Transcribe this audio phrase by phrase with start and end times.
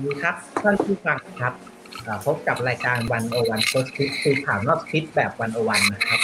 [0.00, 1.54] วัสดีครับท่านผู้ฟังครับ
[2.04, 6.20] เอ่อพบกับรายการวันโอวันโพสต์คลิปคุยข่าวนอกคลิปแบบวันโอวันนะครับ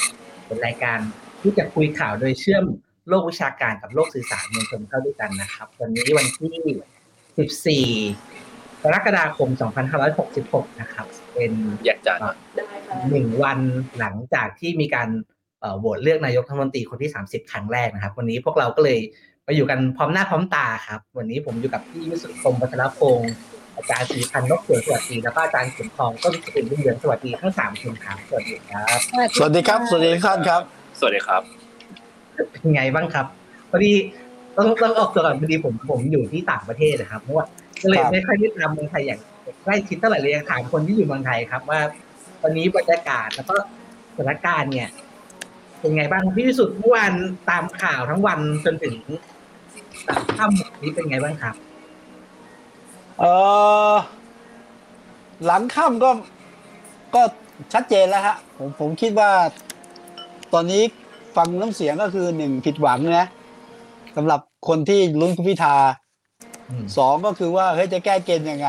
[0.47, 0.99] เป็นรายการ
[1.43, 2.65] ที่จะคุยข่าวโดยเชื่อม
[3.09, 9.49] โลกวิชาการกับโลกสื่อสารมวลชนเข้าด้วยกันนะครับ วันนี้วันที่ 14 กรกฎาคม
[10.15, 11.53] 2566 นะครับ เป็น
[11.85, 13.59] อยากจะหน่อยได้ค่ะหนึ่งวัน
[13.99, 15.09] หลังจากที่มีการ
[15.61, 18.99] เอ่อโหวตเลือกนายกรัฐมนตรีคนที่ 30 ครั้งแรกนะครับ วันนี้พวกเราก็เลย
[19.47, 23.33] มาอยู่กันพร้อมหน้าพร้อมตาครับ วันนี้ผมอยู่กับพี่วิสุทธิ์คมปัทรพงศ์
[23.77, 28.99] อาจารย์ศรีพันธ์นกเสือสวัสดีแล้วก็อาจารย์เข็มทองก็มีสกุลรุ่งเรืองสวัสดีทั้งสามคนครับสวัสดีครับ
[29.39, 30.63] สวัสดีครับ สวัสดีทุกท่านครับ
[30.99, 31.43] สวัสดีครับ
[32.51, 33.27] เป็นไงบ้างครับ
[33.71, 33.93] พอดี
[34.57, 37.47] ต้องต้องออกตัวก่อนพอดีผมผมอยู่ที่ต่างประเทศนะครับเพราะว่า
[37.83, 39.21] ก็เลยครับไม่ค่อยได้ตามเมืองไทยอย่าง
[39.65, 41.81] ใกล้ชิดเท่าไหร่เลยยังถามคนที่อยู่เมืองไทยครับ ว่า
[42.43, 43.57] ตอนนี้บรรยากาศแล้วก็
[44.17, 44.89] สถานการณ์เนี่ย
[45.81, 47.13] เป็นไงบ้างพี่วิสุทธิ์เมื่อวาน
[47.51, 48.95] ตามข่าวทั้งวันจนถึง
[50.07, 51.55] สามค่ำนี้เป็นไงบ้างครับ
[53.21, 53.25] เอ
[53.93, 53.95] อ
[55.45, 56.11] หลังค่ำก็
[57.15, 57.23] ก็
[57.73, 59.31] ชัดเจนแล้วฮะผมผมคิดว่า
[60.53, 60.83] ตอนนี้
[61.37, 63.29] ฟังน้ำเสียงก็คือหนึ่งผิดหวังนะ
[64.17, 65.77] สำหรับคนที่ลุ้นคุณพิธา
[66.71, 68.69] อืมสองก็คือว่าเฮ้ยจะแก้เกณฑ์ยังไง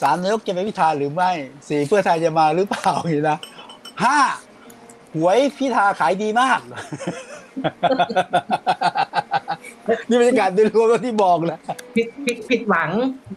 [0.00, 1.30] สามนายกจะเป็นพิธาหรือไม่
[1.68, 3.38] สี่เพื่อไทยจะมาหรือเปล่าอย่างนี้นะ
[4.02, 4.18] ห้า
[5.14, 6.60] หวยพิธาขายดีมาก
[10.08, 11.58] นี่บรรยากาศโดยรวมที่บอกนะ
[11.96, 12.90] ผิดผิดผิดหวัง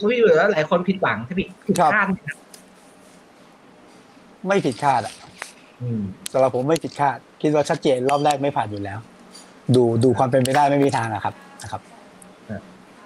[0.09, 2.38] พี่อยู่แล้วหลายคนผิดหวังที่ผิดผิดครับคาดนะครับ
[4.47, 5.14] ไม่ผิดคาดอะ
[5.81, 8.99] อืมสำหรับผมไม่ผิดคาด คิดว่าชัดเจนรอบแรกไม่ผ่านอยู่แล้ว
[9.75, 11.33] ดูดูความเป็นไปได้ไม่มีทางอะครับ
[11.64, 11.81] นะครับ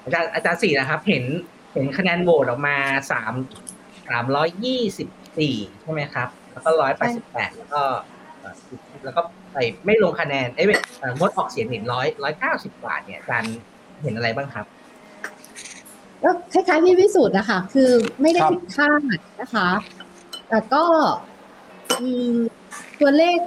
[0.04, 1.24] อาจารย์อาจารย์สี่นะครับ เห็น
[1.74, 2.76] เห็นคะแนนโหวตออกมา
[3.12, 3.34] สาม
[4.10, 7.98] สามร้อยยี่สิบสี่ใช่ไหมครับ แล้วก็ร้อยแปดสิบแปดแล้วก็เอ่อ
[9.04, 9.22] แล้วก็
[9.54, 13.56] ไปไม่ลงคะแนนเอ้ยไม่เอ่องดออกเสียงเห็นร้อยร้อยเก้าสิบกว่าเนี่ยอาจารย์
[14.04, 14.66] เห็นอะไรบ้างครับ
[16.24, 17.92] ก็คล้ายๆพี่วิสุทธ์นะคะคือ
[18.22, 19.00] ไม่ได้ครับผิดคาด
[19.42, 19.70] นะคะ
[20.50, 20.84] แต่ก็
[22.02, 22.36] อืม
[23.00, 23.38] ตัวเลข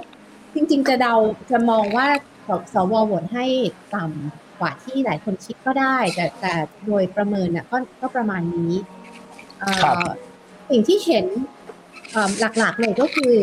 [0.54, 1.14] จริง ๆ จะเดา
[1.50, 2.06] จะมองว่า
[2.48, 3.46] สสวโหวตให้
[3.94, 6.54] ต่ำกว่าที่หลายคนคิดก็ได้ แต่แต่
[6.86, 8.72] โดยประเมินเนี่ยก็ก็ประมาณนี้
[9.60, 9.96] เอ่อครับ
[10.70, 11.26] สิ่งที่เห็น
[12.12, 13.34] เอ่อหลักๆเลยก็คือ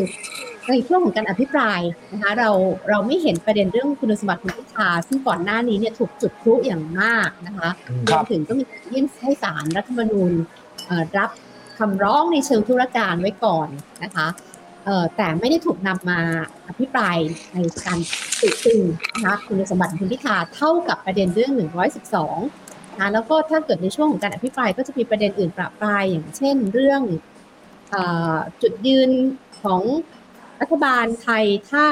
[0.68, 1.80] ในช่วงของการอภิปราย
[2.12, 2.50] นะคะเรา
[2.88, 7.68] เราไม่เห็นประเด็นเรื่องคุณสมบัติคุณพิธาซึ่งก่อนหน้านี้เนี่ยถูกจุดพลุอย่างมากนะคะ
[8.08, 10.32] ครรัวบมถึงก็มีการยื่นให้ศาลรัฐธรรมนูญ
[10.86, 11.30] เอ่อรับ
[11.78, 13.68] คำร้องในเชิงธุรการไว้ก่อน
[14.04, 14.26] นะคะ
[14.84, 16.20] เอ่อแต่ไม่ได้ถูกนำมา
[16.68, 17.16] อภิปราย
[17.54, 17.98] ในการ
[18.40, 18.80] ติตึง
[19.14, 21.52] นะคะคุณสมบัติของคุณพิธาเท่ากับประเด็นเรื่อง
[22.22, 27.02] 112นะคะแล้วก็ถ้าเกิดในช่วงของการอภิปรายก็จะมีประเด็นอื่นประปรายอย่างเช่นเรื่อง
[27.90, 27.96] เอ
[28.34, 29.10] อจุดยืน
[29.62, 29.82] ของ
[30.60, 31.84] รัฐบาลไทยถ้า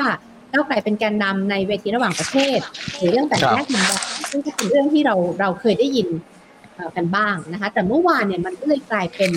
[0.53, 2.59] ก้าวไกลเป็นแกนนำในเวทีระหว่างประเทศ
[2.97, 3.99] หรือเรื่องแบ่งแยกดินแดน
[4.31, 6.09] ซึ่งก็เป็นเรื่องที่เราเราเคยได้ยิน
[6.97, 9.33] กันบ้างนะคะแต่เมื่อวานเนี่ยมันก็เลยกลายเป็น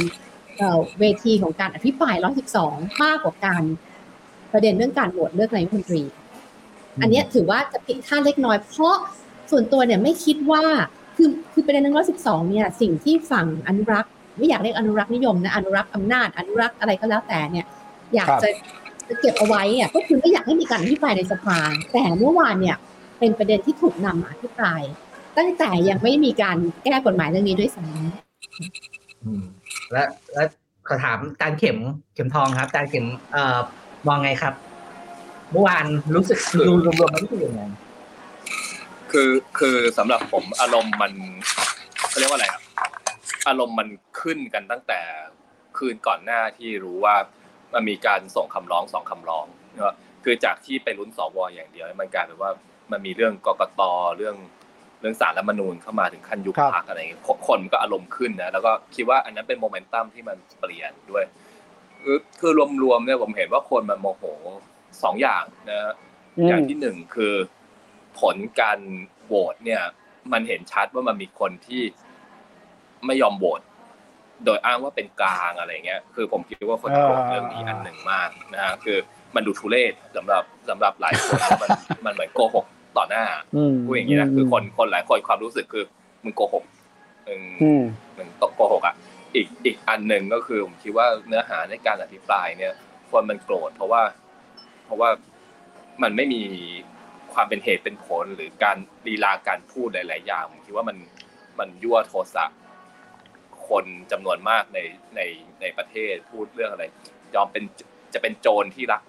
[1.00, 2.16] เวทีของการอภิปราย
[2.60, 3.64] 112 มากกว่าการ
[4.52, 6.04] ประเด็นเรื่องการโหวตเลือกนายกรัฐมนตรี
[7.02, 8.96] อันนี้ถือว่าจะผิดคาเล็กน้อย เพราะ
[9.52, 10.64] ส่วนตัวเนี่ยไม่คิดว่า
[11.18, 17.66] คือคือประเด็นเรื่อง112 เนี่ยสิ่งที่ฝั่งอนุรักษ์ไม่อยากเรียกอนุรักษ์นิยมนะอนุรักษ์อำนาจอนุรักษ์อะไรก็แล้วแต่เนี่ย
[18.16, 18.50] อยากจะ
[19.10, 21.58] จะเก็บเอาไว้อะก็คือไม่อยากให้มีการอภิปรายในสภา
[21.92, 22.78] แต่เมื่อวานเนี่ย
[23.20, 24.82] เป็นประเด็นที่ถูกนำมาอภิปราย
[25.38, 29.44] ตั้งแต่ยังไม่มีการแก้กฎหมายเรื่องนี้ด้วยซ้ำอืม
[29.92, 30.04] และ
[30.34, 30.44] และ
[30.88, 31.78] ขอถามอาจารย์เข็ม
[32.14, 33.60] เข็มทองครับอาจารย์เข็มเอ่อ
[34.08, 34.54] มองไงครับ
[35.52, 37.62] เมื่อวานรู้สึกดูรวมๆมันรู้สึกยังไง
[39.12, 41.12] คือคือสำหรับผมอารมณ์มัน
[42.10, 42.62] เขาเรียกว่าอะไรอะ
[43.48, 43.88] อารมณ์มัน
[44.22, 45.00] ขึ้นกันตั้งแต่
[45.78, 47.16] คืนก่อนหน้าที่รู้ว่า
[47.74, 52.52] มันมีการส่งคำร้องสองคำร้องเนอะคือจากที่ไปลุ้นสวอย่างเดียว มันกลายเป็นว่า
[52.92, 53.82] มันมีเรื่องกกต
[54.18, 54.36] เรื่อง
[55.00, 61.24] เรื่องศาลรัฐธรรมนูญเข้ามาถึงขั้นยุบครับพรรคอะไรอย่างเงี้ยคนคนมันก็อารมณ์ขึ้นนะแล้วก็คิดว่าอันนั้นเป็นโมเมนตัมที่มันเปลี่ยนด้วย
[62.04, 62.52] คือคือ
[62.84, 64.24] รวมๆเนี่ยผมเห็นว่าคนมันโมโห
[65.04, 65.94] สองอย่างนะฮะ
[66.38, 67.34] อืออย่างที่หนึ่งคือ
[68.20, 68.80] ผลการ
[69.26, 69.82] โหวตเนี่ย
[70.32, 71.82] มันเห็นชัดว่ามันมีคนที่
[73.06, 73.62] ไม่ยอมโหวต
[74.46, 78.98] โดยอ้างว่าเป็นกลางอะไรเงี้ยคือผมคิดว่าคนโกรธเรื่องนี้อันหนึ่งมากนะฮะคือ
[79.36, 81.70] มันดูทุเรศสำหรับสำหรับหลายคนมัน
[82.06, 82.66] มันเหมือนโกหก
[82.98, 83.26] ต่อหน้า
[83.56, 85.84] อืมพูดอย่างนี้นะคือคนคนหลายคนความรู้สึกคือ
[86.24, 86.64] มึงโกหก
[87.28, 87.84] มึงอืม
[88.18, 88.96] มึงตกโกหกอะ
[89.36, 92.74] อีกอีกอันหนึ่งก็คือผมคิดว่าเนื้อหาในการอภิปรายเนี่ย
[93.12, 94.04] คนมันโกรธเพราะว่า
[94.86, 95.10] เพราะว่า
[96.04, 96.42] มันไม่มี
[97.34, 98.78] ความเป็นเหตุเป็นผลหรือการ
[99.08, 100.98] ลีลาการพูดหลาย ๆ อย่างผมคิดว่ามัน
[101.60, 102.46] มันยั่วโทสะ
[103.70, 104.80] คนจำนวนมากใน
[105.16, 105.22] ใน
[105.62, 106.84] ในประเทศพูดเรื่องอะไร
[107.36, 107.64] ยอมเป็น
[108.14, 109.02] จะเป็นโจรที่รัก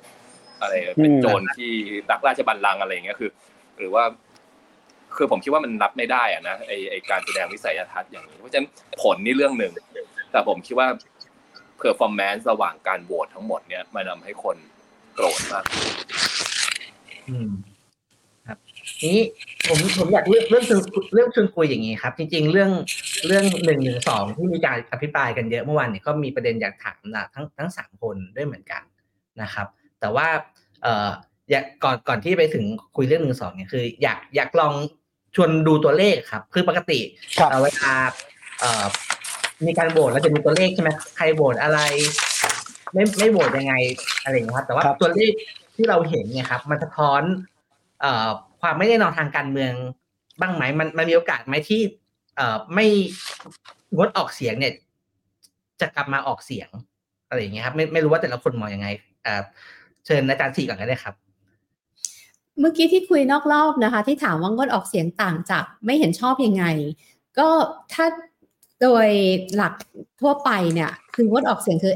[0.62, 1.70] อะไรเป็นโจรที่
[2.10, 3.30] รักราชบัลลังก์อะไรอย่างเงี้ยคือ
[3.78, 4.04] หรือว่า
[5.16, 8.68] คือผมคิดว่ามันรับไม่ได้อะนะไอไอการแสดงวิสัยทัศน์อย่างนี้เพราะฉะนั้น
[9.02, 9.72] ผลนี่เรื่องหนึ่ง
[10.30, 10.88] แต่ผมคิดว่า
[11.80, 14.56] performance ระหว่างการโหวตทั้งหมดเนี่ยมันทำให้คน
[15.14, 15.64] โกรธมาก
[17.30, 17.69] อืมครับ
[19.04, 19.18] นี้
[19.68, 20.80] ผมผมอยากเรื่องเรื่องชวน
[21.14, 22.70] เรื่องชวนคุยอย่างนี้ครับ จริง ๆ เรื่อง
[23.26, 28.82] เรื่องหนึ่งหนึ่งสองที่มีการอภิปรายกันเยอะเมื่อวานเนี่ยก็มีประเด็นอยากถามนะทั้งทั้งสามคนด้วยเหมือนกัน
[29.42, 29.66] นะครับ
[30.00, 30.28] แต่ว่า
[30.82, 31.08] เอ่อ
[31.50, 32.64] อยากก่อนก่อนที่ไปถึง
[32.96, 34.74] คุยเรื่องหนึ่งสองเนี่ยคือ อยากอยากลอง
[35.34, 37.00] ชวนดูตัวเลขครับ คือปกติ
[37.38, 37.94] ครับเอ่อเวลา
[38.60, 38.84] เอ่อ
[39.66, 41.80] มีการโหวตแล้วจะมีตัวเลขใช่ไหมใครโหวตอะไร
[42.92, 43.74] ไม่ไม่โหวตยังไง
[44.22, 45.32] อะไรอย่างเงี้ยครับ แต่ว่าครับตัวเลข
[45.76, 47.22] ที่เราเห็นเนี่ยครับ มันสะท้อน
[48.00, 48.28] เอ่อ
[48.60, 49.72] ความไม่แน่นอนทางการเมือง
[50.40, 51.80] บ้างไหมมันมันมีโอกาสไหมที่
[52.36, 52.86] เอ่อไม่
[53.96, 54.72] งดออกเสียงเนี่ย
[55.80, 56.68] จะกลับมาออกเสียง
[57.28, 58.88] อะไรอย่างเงี้ยครับ ไม่ไม่รู้ว่าแต่ละคนมองยังไง
[59.22, 59.42] เอ่อ
[60.06, 61.14] เชิญอาจารย์สี่ก่อนก็ได้ครับ
[62.60, 66.64] เมื่อกี้ที่คุยนอกรอบนะคะ ที่ถามว่างดออกเสียงต่างจากไม่เห็นชอบยังไง
[67.38, 67.48] ก็
[67.94, 68.06] ถ้า
[68.82, 69.08] โดย
[69.56, 69.74] หลัก
[70.20, 71.94] ทั่วไปเนี่ย คืองดออกเสียงคือ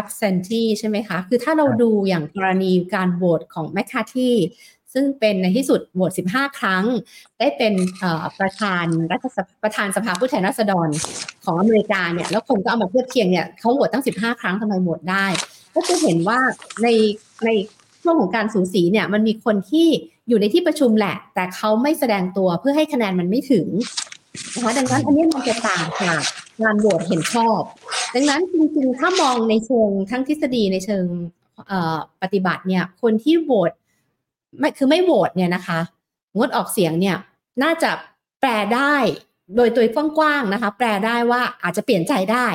[0.00, 4.34] absentee ใช่ไหมคะ คือถ้าเราดูอย่างกรณีการโหวตของแมคคาที่
[4.98, 6.84] ซึ่งเป็นในที่สุดโหวต 15 ครั้ง
[7.38, 7.72] ได้เป็น
[8.40, 10.88] ประธานรัฐสภาประธานสภาผู้แทนราษฎร
[11.44, 15.26] ของอเมริกาเนี่ยแล้วคนก็เอามาเทียบเคียงเนี่ยเขาโหวตตั้ง 15 ครั้งทำไมโหวตได้
[15.74, 16.38] ก็จะเห็นว่า
[16.82, 16.88] ใน
[17.44, 17.50] ใน
[18.02, 19.88] ช่วงของการสูสีเนี่ยมันมีคนที่
[20.28, 23.66] อยู่ในที่ประชุมแหละ แต่เขาไม่แสดงตัวเพื่อให้คะแนนมันไม่ถึง
[24.54, 26.20] นะคะดังนั้นอันนี้มันจะต่างจาก
[26.62, 27.60] การโหวตเห็นชอบ
[28.14, 31.06] ดังนั้นจริงๆ ถ้ามองในเชิงทั้งทฤษฎีในเชิง
[32.22, 33.72] ปฏิบัติเนี่ยคนที่โหวต
[34.58, 35.78] ไม่คือไม่โหวตเนี่ยนะคะ
[36.36, 37.16] งดออกเสียงเนี่ย
[37.62, 37.90] น่าจะ
[38.40, 38.94] แปลได้
[39.56, 42.48] โดยโดยกว้างๆนะคะ แปลได้ว่าอาจจะเปลี่ยนใจได้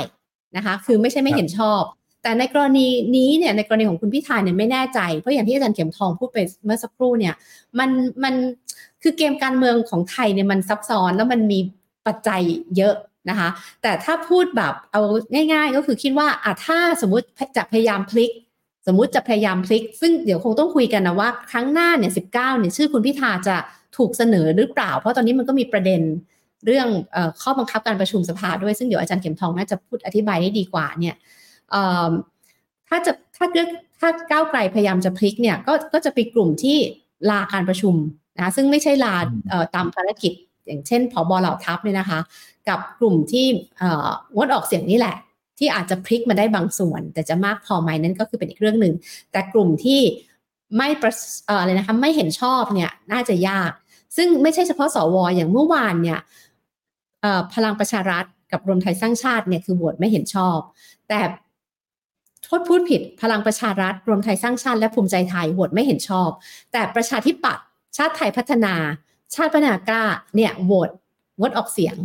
[0.57, 1.81] นะคะ คือไม่ใช่ไม่เห็นชอบ
[2.23, 7.33] แต่ในกรณีนี้เนี่ยในกรณีของคุณพิธาเนี่ยไม่แน่ใจ เพราะอย่างที่อาจารย์เข็มทองพูดไปเมื่อสักครู่เนี่ย
[7.79, 7.89] มัน
[8.23, 8.33] มัน
[9.01, 11.59] คือเกมการเมืองของไทยเนี่ยมันซับซ้อนแล้วมันมี
[12.07, 12.41] ปัจจัย
[12.77, 12.95] เยอะ
[13.29, 13.49] นะคะ
[13.81, 15.01] แต่ถ้าพูดแบบเอา
[15.53, 17.25] ง่าย ๆ ก็คือคิดว่าอะถ้าสมมุติ
[17.57, 18.31] จะพยายามพลิก
[18.87, 23.55] สมมุติจะพยายามพลิก ซึ่งเดี๋ยวคงต้องคุยกันนะว่า ครั้งหน้าเนี่ยสิบเก้าเนี่ยชื่อคุณพิธาจะ
[23.97, 26.01] ถูกเสนอหรือเปล่า เพราะตอนนี้มันก็มีประเด็น
[26.65, 31.15] เรื่องอข้อบังคับการประชุมสภาด้วย ซึ่งเดี๋ยวอาจารย์เข็มทองน่าจะพูดอธิบายได้ดีกว่าเนี่ย
[32.89, 33.69] ถ้าจะถ้าเลือก
[33.99, 36.77] ถ้าก้าวไกลพยายามจะพลิกเนี่ยก็ก็จะเป็นกลุ่มที่
[37.29, 37.95] ลาการประชุม
[38.37, 39.15] นะซึ่งไม่ใช่ลา
[39.75, 40.33] ตามภารกิจ
[40.65, 42.19] อย่างเช่นผบเหล่าทัพเนี่ยนะคะ
[42.69, 43.45] กับกลุ่มที่
[44.35, 45.15] งดออกเสียงนี่แหละ
[45.63, 48.93] ที่อาจจะพลิกมาได้บางส่วน แต่จะมากพอไหมนั่นก็คือเป็นอีกเรื่องหนึ่ง
[49.31, 50.01] แต่กลุ่มที่
[50.77, 51.13] ไม่ประ
[51.59, 53.71] อะไรนะคะไม่เห็นชอบเนี่ยน่าจะยาก
[54.15, 56.19] ซึ่งไม่ใช่เฉพาะสวอย่างเมื่อวานเนี่ย
[57.53, 60.59] พลังประชารัฐกับรวมไทยสร้างชาติเนี่ยคือโหวตไม่เห็นชอบ
[61.09, 61.19] แต่
[62.43, 66.29] โทษพูดผิดพลังประชารัฐ รวมไทยสร้างชาติและภูมิใจไทยโหวตไม่เห็นชอบ
[66.71, 67.65] แต่ประชาธิปัตย์
[67.97, 68.75] ชาติไทยพัฒนา
[69.35, 70.03] ชาติพัฒนากล้า
[70.35, 70.89] เนี่ยโหวต
[71.39, 71.95] งดออกเสียง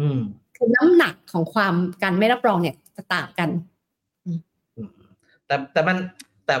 [0.00, 0.20] อืม
[0.56, 3.48] คือน้ำหนักของความการไม่รับรองเนี่ยจะต่างกัน
[4.26, 4.38] อืม
[5.46, 5.96] แต่แต่มัน
[6.46, 6.54] แต่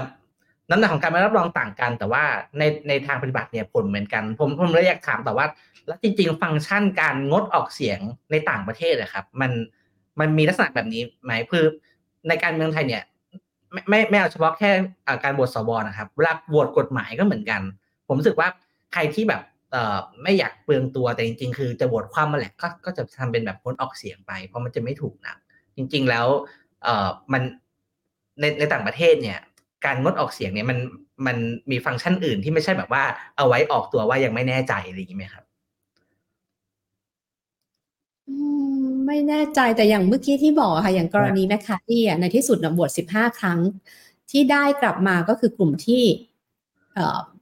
[0.70, 2.22] น้ำหนักของการไม่รับรองต่างกัน แต่ว่า
[2.58, 5.46] ในในทางปฏิบัติเนี่ยผลเหมือนกัน ผมผมเลยอยากถามแต่ว่า
[5.86, 7.98] แล้วจริง ๆ ฟังก์ชันการงดออกเสียง
[8.30, 9.50] ในต่างประเทศนะครับ มัน
[10.20, 11.64] มันมีลักษณะแบบนี้ไหมคือ
[12.28, 13.02] ในการเมืองไทยเนี่ย
[13.72, 14.70] ไม่ไม่ไม่เอาเฉพาะแค่
[15.06, 17.60] อ่าการโหวตสวนะครับเวลาโหวตกฎหมายก็เหมือนกัน
[18.06, 18.48] ผมรู้สึกว่า
[18.92, 19.55] ใครที่แบบเอ่อ
[20.22, 25.38] ไม่อยากเปลืองตัวแต่จริงๆ คือจะโหวตความมาแหละก็ก็จะทำเป็นแบบงดออกเสียงไป เพราะมันจะไม่ถูกหนัก
[25.76, 26.26] จริง ๆ แล้ว
[26.82, 27.42] เออมัน
[28.40, 29.38] ในในต่างประเทศเนี่ย
[29.84, 30.78] การงดออกเสียงเนี่ยมัน
[31.26, 31.36] มัน
[31.70, 33.04] มีฟังก์ชันอื่นที่ไม่ใช่แบบว่า
[33.36, 35.44] เอาไว้ออกตัวว่ายังไม่แน่ใจอะไรอย่างนี้ไหมครับ
[39.06, 43.60] ไม่แน่ใจแต่อย่างเมื่อกี้ที่บอกค่ะ อย่างกรณีแมคคาที่ในที่สุดบวชสิบห้าครั้ง
[44.30, 46.02] ที่ได้กลับมาก็คือกลุ่มที่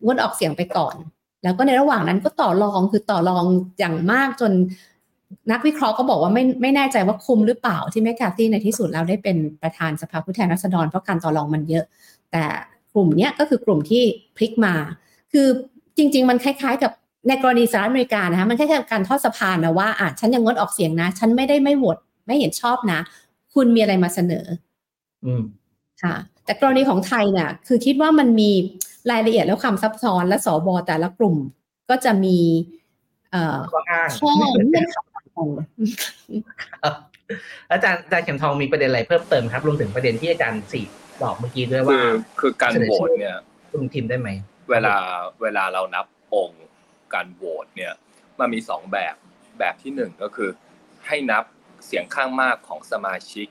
[0.05, 0.97] งดออกเสียงไปก่อน
[1.45, 3.45] แล้วก็ในระหว่างนั้นก็ต่อรองคือต่อรอง
[3.79, 4.53] อย่างมากจน
[5.53, 11.85] นักวิเคราะห์ก็บอกว่าไม่ไม่แน่ใจว่าคุมหรือเปล่าที่แมคคาที่ในที่สุดแล้วได้เป็นประธานสภาผู้แทนราษฎรเพราะการต่อรองมันเยอะ
[12.33, 12.45] แต่
[12.95, 14.03] กลุ่มเนี้ยก็คือกลุ่มที่
[14.37, 14.75] พลิกมา
[15.33, 15.47] คือ
[15.97, 16.93] จริง ๆ มันคล้าย ๆ กับ
[17.29, 23.01] ในกรณีสหรัฐอเมริกานะคะมันคล้ายๆกับการทอดสะพานนะว่าอะฉันยังงดออกเสียงนะ ฉันไม่ได้ไม่โหวตไม่เห็นชอบนะ
[23.55, 24.47] คุณมีอะไรมาเสนอ
[25.25, 25.43] อืม
[26.03, 28.51] ค่ะ แต่กรณีของไทยเนี่ยคือคิดว่ามันมี
[29.11, 31.37] รายละเอียดและความซับซ้อนและสบแต่ละกลุ่ม
[31.91, 32.39] ก็จะมี
[33.31, 34.97] เอ่อข้ออ้างข้อเงื่อนไข
[35.37, 35.49] ของ
[36.83, 36.95] ครับ
[37.71, 40.87] อาจารย์อาจารย์เข็มทองมีประเด็นอะไรเพิ่มเติมครับรวมถึงประเด็นที่อาจารย์สี่
[41.23, 42.07] บอกเมื่อกี้ด้วยคืว่าอ
[42.41, 43.37] คือการโหวตเนี่ย
[43.71, 44.29] คุณทีมได้ไหม
[44.71, 44.95] เวลา
[45.43, 46.67] เวลาเรานับองค์
[47.15, 47.93] การโหวตเนี่ย
[48.39, 49.15] มันมีสองแบบ
[49.59, 50.51] แบบที่หนึ่งก็คือ
[51.07, 51.45] ให้นับ
[51.87, 53.49] เสียงข้างมากของสมาชิก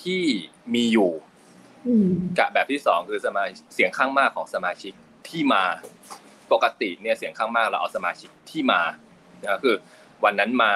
[0.00, 0.22] ที่
[0.74, 1.35] มีอยู่อืม
[2.38, 4.92] กับแบบที่สองคือสมาเสียงข้างมากของสมาชิก
[5.28, 5.62] ที่มา
[6.52, 8.80] ปกติเนี่ยเสียงข้างมากเราเอาสมาชิกที่มา
[9.42, 9.74] นะคือ
[10.24, 10.72] วันนั้นมา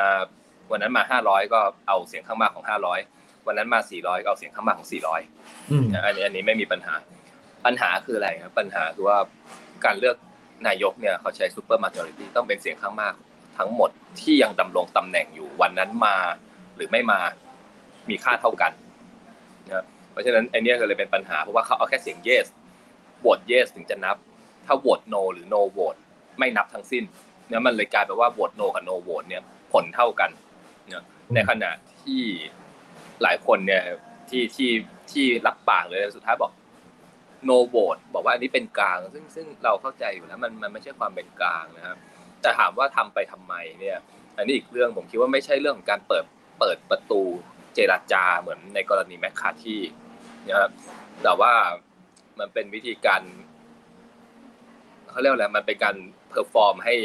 [0.71, 2.99] วันนั้นมาห้าร้อยก็เอาเสียงข้างมากของห้าร้อย
[3.47, 5.21] วันนั้นมาสี่ร้อยก็เอาเสียงข้างมากของสี่ร้อย
[5.71, 6.95] อืมอันนี้อันนี้ไม่มีปัญหา
[7.65, 9.19] ปัญหาคืออะไรครับปัญหาคือว่า
[9.85, 10.17] การเลือก
[10.67, 13.15] นายกเนี่ยเขาใช้ซูเปอร์มา o r ริตี้ต้องเป็นเสียงข้างมาก
[13.59, 13.91] ทั้งหมด
[14.21, 16.17] ที่ยังดำรงตำแหน่งอยู่วันนั้นมา
[16.77, 17.21] หรือไม่มา
[18.11, 18.73] มีค่าเท่ากัน
[19.67, 22.47] นะครับ เพราะฉะนั้นไอเนี้ยก็เลยเป็นปัญหาเพราะว่าเขาเอาแค่เสียง yes
[23.21, 24.17] โหวต yes ถึงจะนับ
[24.67, 25.99] ถ้าโหวต no หรือ no vote
[26.39, 27.05] ไม่นับทั้งสิ้น
[27.49, 30.31] เนี่ยมันเลยกลายเป็นว่าโหวต no กับ no vote เนี่ยผลเท่ากัน
[30.89, 31.71] เนี่ยในขณะ
[32.03, 32.23] ที่
[33.23, 33.83] หลายคนเนี่ย
[34.31, 34.71] ที่ที่
[35.13, 36.53] ที่รับปากเลยสุดท้ายบอก
[37.49, 41.97] no vote บอกว่าอันนี้เป็นกลาง ซึ่งซึ่งเราเข้าใจอยู่แล้วมันมันไม่ใช่ความเป็นกลางนะครับ
[42.41, 43.99] แต่ถามว่าทำไปทำไมเนี่ย
[44.37, 46.25] อันนี้อีกเรื่องผมคิดว่าไม่ใช่เรื่องของการเปิด
[46.61, 47.23] เปิดประตู
[47.75, 49.81] เจรจาเหมือนในกรณีแมคคาที่
[50.49, 50.71] นะครับ
[51.23, 51.53] แต่ว่า
[52.39, 53.23] มันเป็นวิธีการ
[55.11, 55.97] เขาเรียกอะไรมันเป็นการ
[56.31, 56.97] perform ให้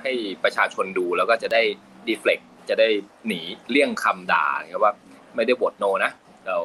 [0.00, 0.12] ให้
[0.44, 1.62] ประชาชนดูแล้วก็จะได้
[2.08, 2.88] deflect จะได้
[3.26, 4.94] หนีเลี่ยงคำด่านะครับว่า
[5.36, 6.12] ไม่ได้โหวต no นะ
[6.46, 6.58] เรา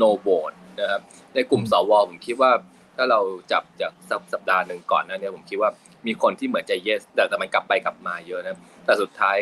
[0.00, 1.00] no vote นะครับ
[1.34, 2.50] ในกลุ่มสวผมคิดว่า
[2.96, 3.20] ถ้าเรา
[3.52, 3.92] จับจาก
[4.32, 5.70] สัปดาห์หนึ่งก่อนนั้นเนี่ยผมคิดว่า
[6.06, 9.36] มีคนที่เหมือนจะ yes แต่แต่มันกลับไปกลับมาเยอะนะแต่สุดท้าย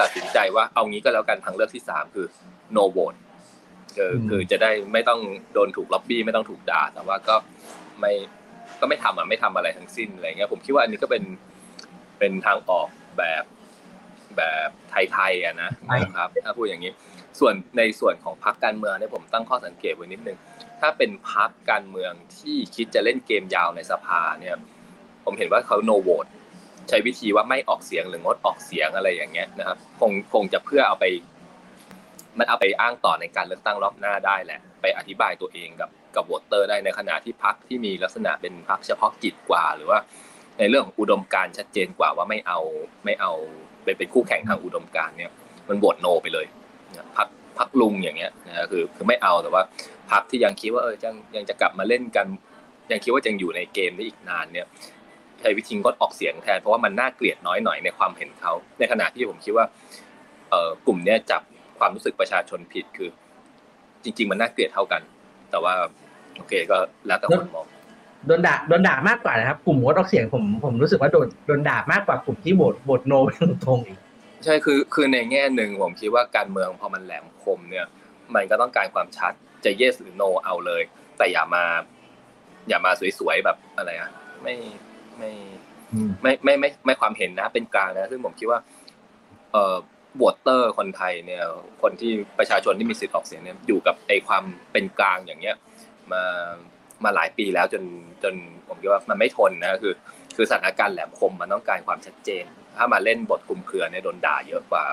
[0.00, 2.26] ตัดสินใจว่าเอางี้ก็แล้วกันทางเลือกที่สามคือ
[2.76, 3.18] no vote
[3.96, 5.20] คืออืมคือจะได้ไม่ต้อง
[5.54, 7.36] โดนถูกล็อบบี้ไม่ต้องถูกด่า แต่ว่าก็
[8.00, 8.12] ไม่
[8.80, 11.24] ก็ไม่ทำอะไม่ทำอะไรทั้งสิ้นอะไรเงี้ยผมคิดว่าอันนี้ก็เป็น
[12.18, 12.88] เป็นทางออก
[13.18, 13.44] แบบ
[14.36, 14.68] แบบ
[15.12, 16.92] ไทยๆอะนะนะครับ ถ้าพูดอย่างนี้
[17.40, 20.38] ส่วนในส่วนของพรรคการเมืองเนี่ยผมตั้งข้อสังเกตไว้นิดนึง
[20.80, 24.56] ถ้าเป็นพรรคการเมืองที่คิดจะเล่นเกมยาวในสภาเนี่ย
[25.24, 26.30] ผมเห็นว่าเขา no vote
[26.90, 31.04] ใช้วิธีว่าไม่ออกเสียงหรืองดออกเสียงอะไรอย่างเงี้ยนะครับ คงคงจะเพื่อเอาไป
[32.38, 39.98] มันเอาไปอ้างต่อในการเลือกตั้งรอบหน้าได้แหละ ไปอธิบายตัวเองกับกับวอเตอร์ได้ในขณะที่พรรคที่มีลักษณะเป็นพรรคเฉพาะกิจกว่า หรือว่า
[40.58, 42.60] ในเรื่องของอุดมการชัดเจนกว่าว่าไม่เอา
[43.04, 43.32] ไม่เอา
[43.84, 45.30] เป็นเป็นคู่แข่งทางอุดมการเนี่ย
[45.68, 46.46] มันโหวตโนไปเลย
[47.16, 47.28] พรรค
[47.58, 49.62] พรรคลุงอย่างเงี้ยนะคือคือไม่เอาแต่ว่า
[50.10, 52.26] พรรคที่ยังคิดว่าเออยังยังจะกลับมาเล่นกัน
[52.90, 54.66] ยังคิดว่ายังอยู่ในเกมได้อีกนานเนี่ย
[55.40, 59.66] ใช้วิธีงดออกเสียงแทนเพราะว่ามันน่าเกลียดน้อยหน่อยในความเห็นเขาในขณะที่ผมคิดว่า
[60.50, 61.42] เอ่อกลุ่มเนี้ยจับ
[61.78, 63.08] ความรู้สึกประชาชนผิดคือ
[64.02, 65.02] จริง ๆ มันน่าเกลียดเท่ากัน
[65.50, 65.72] แต่ว่า
[66.36, 67.66] โอเคก็แล้วแต่คนมอง
[68.26, 73.98] โดนด่าโดนด่ามากกว่านะครับ กลุ่มงดออกเสียงผมผมรู้สึกว่าโดนโดนด่ามากกว่ากลุ่มที่โหวตโหวตโนไปตรงๆอีก
[74.44, 77.86] ใช่คือคือในแง่หนึ่งผมคิดว่าการเมืองพอมันแหลมคมเนี่ย
[78.34, 79.32] มันก็ต้องการความชัด
[79.64, 80.82] จะ yes หรือ no เอาเลย
[81.18, 81.64] แต่อย่ามา
[82.68, 84.10] อย่ามาสวยๆแบบอะไรอะ
[84.42, 84.54] ไม่
[85.20, 85.32] ไม่
[85.92, 88.60] อืมไม่ไม่ไม่ไม่ความเห็นนะ เป็นกลางนะซึ่งผมคิดว่า
[89.52, 89.76] เอ่อ
[90.22, 91.42] วอเตอร์คนไทยเนี่ย
[91.82, 95.56] คนที่ประชาชนที่มีสิทธิ์ออกเสียงเนี่ยอยู่กับไอ้ความเป็นกลางอย่างเงี้ย
[96.12, 96.22] มา
[97.04, 97.84] มาหลายปีแล้วจน
[98.22, 98.34] จน
[98.68, 99.94] ผมคิดว่ามันไม่ทนนะคือ
[100.36, 102.44] คือสถานการณ์แหลมคมมันต้องการความชัดเจน
[102.76, 104.84] ถ้ามาเล่นบทคลุมเครือเนี่ยโดนด่าเยอะกว่า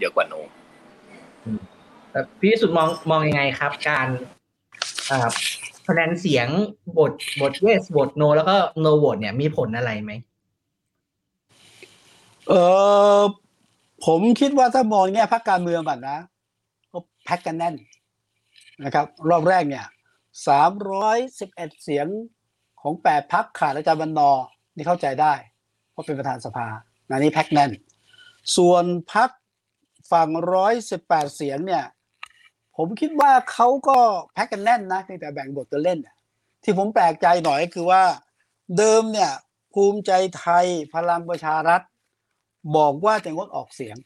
[0.00, 0.34] เยอะกว่าโน
[2.10, 4.08] แต่พี่สุดมองมองยังไงครับ การ
[5.10, 5.28] อ่า
[5.90, 6.48] คะแนนเสียง
[6.98, 10.12] บทบท yes บท no แล้วก็ no vote เนี่ยมีผลอะไรไหม
[12.48, 12.52] เอ
[13.18, 13.20] อ
[14.06, 16.18] ผมคิดว่าถ้ามองแง่พักการเมืองก่อนะ
[16.92, 17.74] ก็แพ็กกันแน่น
[18.84, 19.86] นะครับ รอบแรกเนี่ย
[20.48, 22.06] สามร้อยสิบเอ็ดเสียง
[22.80, 24.30] ของแปดพักขาดอาจารย์บรรณอ
[24.76, 25.34] นี่เข้าใจได้
[25.90, 26.66] เพราะเป็นประธานสภา
[27.10, 27.70] นานี้แพ็กแน่น
[28.56, 29.30] ส่วนพัก
[30.12, 31.84] ฝั่งร้อยสิบแปดเสียงเนี่ย
[32.82, 33.98] ผมคิดว่าเขาก็
[34.32, 36.14] แพ็กกันแน่นนะแต่แบ่งบทกันเล่นน่ะ
[36.62, 38.02] ที่ผมแปลกใจหน่อยก็คือว่า
[38.76, 39.32] เดิมเนี่ย
[39.74, 41.80] ภูมิใจไทยพลังประชารัฐ
[42.76, 43.96] บอกว่าจะงดออกเสียง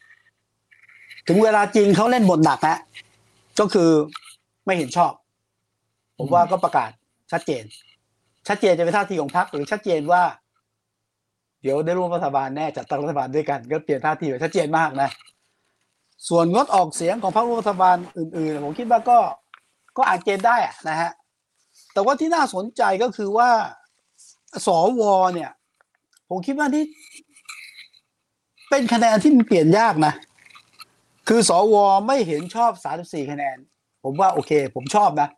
[1.29, 2.79] ถึงเวลาจริงเขาเล่นบทหนักนะ
[3.61, 3.91] ก็คือ
[4.65, 5.13] ไม่เห็นชอบ
[6.19, 6.91] ผมว่าก็ประกาศ
[7.33, 7.65] ชัดเจน
[8.49, 10.23] ชัดเจนจะเป็นท่าทีของพรรคหรือชัดเจนว่า
[11.63, 15.11] เดี๋ยวได้ร่วมรัฐบาลแน่จัดตั้งรัฐบาลด้วยกัน ก็เปลี่ยนท่าทีไปชัดเจนมากนะ
[16.29, 19.19] ส่วนงดออกเสียงของพรรครัฐบาลอื่นๆ ผมคิดว่าก็
[19.97, 20.57] ก็อ่านเกณฑ์ได้
[20.89, 21.11] นะฮะ
[21.93, 23.51] แต่ว่าที่น่าสนใจก็คือว่า
[24.67, 24.69] ส
[25.01, 25.03] ว
[25.35, 25.51] เนี่ย
[26.29, 26.85] ผมคิดว่าที่
[28.71, 30.15] เป็นคะแนนที่มันเปลี่ยนยากนะ
[31.29, 33.57] คือสวไม่เห็นชอบ 34 คะแนน
[34.05, 35.29] ผมว่าโอเค ผมชอบนะ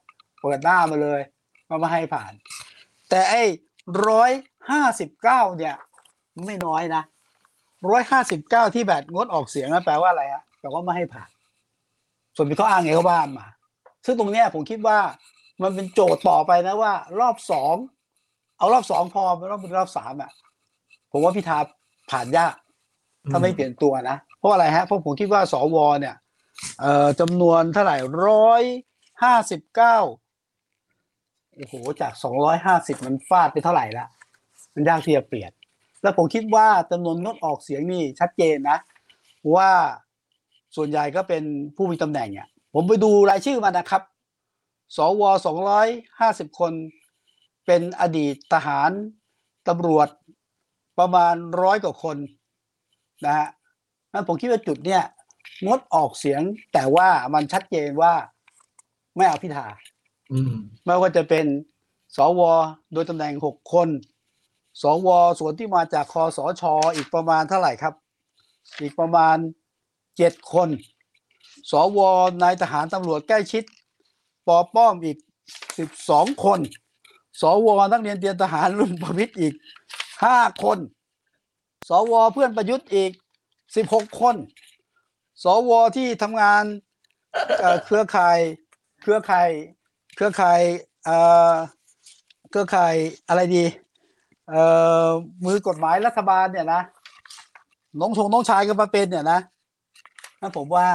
[0.40, 1.20] เปิดหน้ามาเลย
[1.68, 2.32] มามาให้ผ่าน
[3.10, 3.42] แต่ไอ้
[4.08, 4.30] ร้อย
[4.70, 5.74] ห้าสิบเก้าเนี่ย
[6.46, 7.02] ไม่น้อยนะ
[7.90, 11.30] ร้อยห้าสิบเก้าที่แบบงดออกเสียงนะแปลว่าอะไรฮะ แปลว่าไม่ให้ผ่าน
[12.36, 13.46] ส่วนเป็นข้ออ้างไงเขาบ้านมา
[14.06, 14.98] ซึ่งตรงเนี้ยผมคิดว่า
[15.62, 17.74] มันเป็นโจทย์ต่อไปนะว่า รอบสอง
[18.58, 20.30] เอารอบสองพอไม่ต้องเป็นรอบสามอะ
[21.12, 21.58] ผมว่าพิธา
[22.10, 22.54] ผ่านยาก
[23.30, 26.14] ถ้าไม่เปลี่ยนตัวนะเพราะอะไรฮะเพราะผมคิดว่าสวเนี่ย
[26.80, 27.96] เอ่อจำนวนเท่าไหร่
[28.26, 28.62] ร้อย
[29.22, 29.98] ห้าสิบเก้า
[31.56, 34.06] โอ้โหจากสองร้อยห้าสิบมันฟาดไปเท่าไหร่ละ
[34.74, 35.50] มันยากที่จะเปลี่ยน
[36.02, 38.78] แล้วผมคิดว่าจำนวนงดออกเสียงนี่ชัดเจนนะ
[39.56, 39.70] ว่า
[40.76, 41.42] ส่วนใหญ่ก็เป็น
[41.76, 44.02] ผู้มีตำแหน่งเนี่ยผมไปดูรายชื่อมานะครับ
[44.96, 45.88] สวสองร้อย
[46.20, 46.72] ห้าสิบคน
[47.66, 48.90] เป็นอดีตทหาร
[49.68, 50.08] ตำรวจ
[50.98, 52.16] ประมาณร้อยกว่าคน
[53.24, 53.48] นะฮะ
[54.12, 55.02] นั้นผมคิดว่าจุดเนี่ย
[55.66, 56.42] งดออกเสียง
[56.72, 58.12] แต่ว่ามันชัดเจนว่า
[59.16, 59.66] ไม่เอาพิธา
[60.32, 60.54] อืม
[60.84, 61.46] ไม่ว่าจะเป็น
[62.16, 62.40] สว
[62.92, 63.88] โดยตำแหน่งหกคน
[64.82, 66.62] สวส่วนที่มาจากคอสช
[66.96, 67.94] อีกประมาณเท่าไหร่ครับ
[68.80, 69.36] อีกประมาณ
[70.16, 70.68] เจ็ดคน
[71.70, 71.98] สว
[72.42, 73.64] นายทหารตำรวจใกล้ชิด
[74.46, 75.18] ปอป้อมอีก
[75.78, 76.60] สิบสองคน
[77.40, 79.54] สวนักเรียนเตรียมทหารรุ่นประพิษอีก
[80.24, 80.78] ห้าคน
[81.88, 83.12] สวเพื่อนประยุทธ์อีก
[83.76, 84.36] สิบหกคน
[85.44, 86.64] สวที่ทำงาน
[87.84, 88.38] เครือข่าย
[89.02, 89.50] เครือข่าย
[90.16, 90.60] เครือข่าย
[92.50, 92.94] เครือข่าย
[93.28, 93.64] อะไรดี
[94.48, 94.62] เอ่
[95.06, 95.08] อ
[95.44, 96.82] มือกฎหมายรัฐบาลเนี่ยนะ
[98.00, 99.40] น้องชงน้องชายก็มาเป็นเนี่ยนะ
[100.40, 100.88] นั่นผมว่า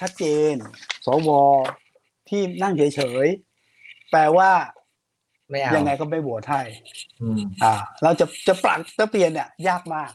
[0.00, 0.54] ชัดเจน
[1.06, 1.30] สว
[2.28, 4.50] ที่นั่งเฉยๆ แปลว่า
[5.50, 6.62] ไม่เอายังไงก็ไม่โหวตให้
[7.20, 10.10] อืมอ่า เราจะจะปรับจะเปลี่ยนเนี่ย ยากมาก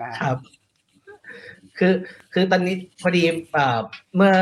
[0.00, 0.38] นะฮะครับ
[1.78, 1.92] คือ
[2.32, 3.80] คือตอนนี้พอดีเอ่อ
[4.16, 4.34] เมื่อ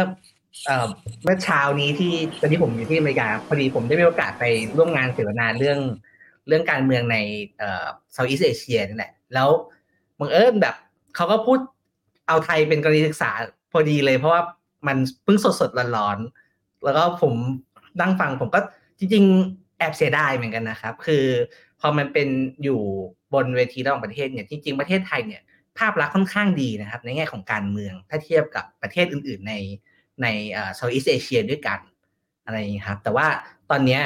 [0.65, 0.87] เอ่อ
[1.25, 4.45] เมื่อเช้านี้ที่ตอนนี้ผมอยู่ที่อเมริกาพอดีผมได้มีโอกาสไป
[4.77, 5.79] ร่วมงานเสวนาเรื่อง
[6.49, 7.17] เรื่องการเมืองใน
[7.59, 9.49] เอ่อเซาท์อีสเอเชียนี่แหละ แล้ว
[10.19, 10.75] บังเอิญแบบ
[11.17, 11.59] เขาก็พูด
[12.29, 13.31] เอาไทยเป็นกรณีศึกษา
[13.73, 14.43] พอดีเลย เพราะว่า
[14.87, 17.33] มันเพิ่งสดสดๆร้อนๆแล้วก็ผม
[18.01, 18.61] นั่งฟังผมก็
[18.99, 21.25] จริง ๆ แอบเสียดายเหมือนกันนะครับ คือ
[21.81, 22.29] พอมันเป็น
[22.63, 22.81] อยู่
[23.35, 25.43] บนเวทีระหว่างประเทศเนี่ยจริง ๆ ประเทศไทยเนี่ย
[25.79, 29.55] ภาพลักษณ์ค่อนข้างดีนะครับ ในแง่ของการเมืองถ้าเทียบกับประเทศอื่น ๆ ใน
[30.23, 31.79] ในเอ่อ Southeast Asia ด้วยกัน
[32.45, 33.27] อะไรอย่างนี้ครับ แต่ว่า
[33.71, 34.03] ตอนเนี้ย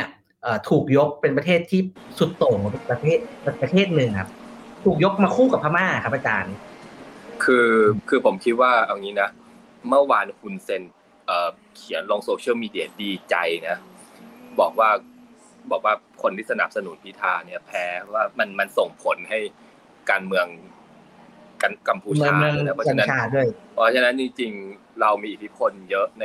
[0.69, 1.81] ถูกยกเป็นประเทศที่
[2.19, 3.19] สุดโต่งของประเทศ
[3.63, 4.31] ประเทศหนึ่งครับ
[4.85, 6.55] ถูกยกมาคู่กับพม่าครับอาจารย์
[7.45, 7.69] คือ
[8.09, 9.31] คือผมคิดว่าเอางี้นะ
[9.89, 10.83] เมื่อวานคุณเซน
[11.27, 13.37] เอ่อเขียนลงโซเชียลมีเดียดีใจ
[13.69, 13.77] นะ
[14.61, 14.91] บอกว่า
[15.71, 19.39] บอกว่าคนที่สนับสนุนพิธาเนี่ยแพ้ว่ามันมันส่งผลให้
[20.11, 20.47] การเมือง
[21.63, 26.25] กันกัมพูเมืองชาเมืองเลยนะเพราะกัฉะญนั้นชาด้วยเพราะฉะนั้นจริงๆ เรามีอิทธิพลเยอะใน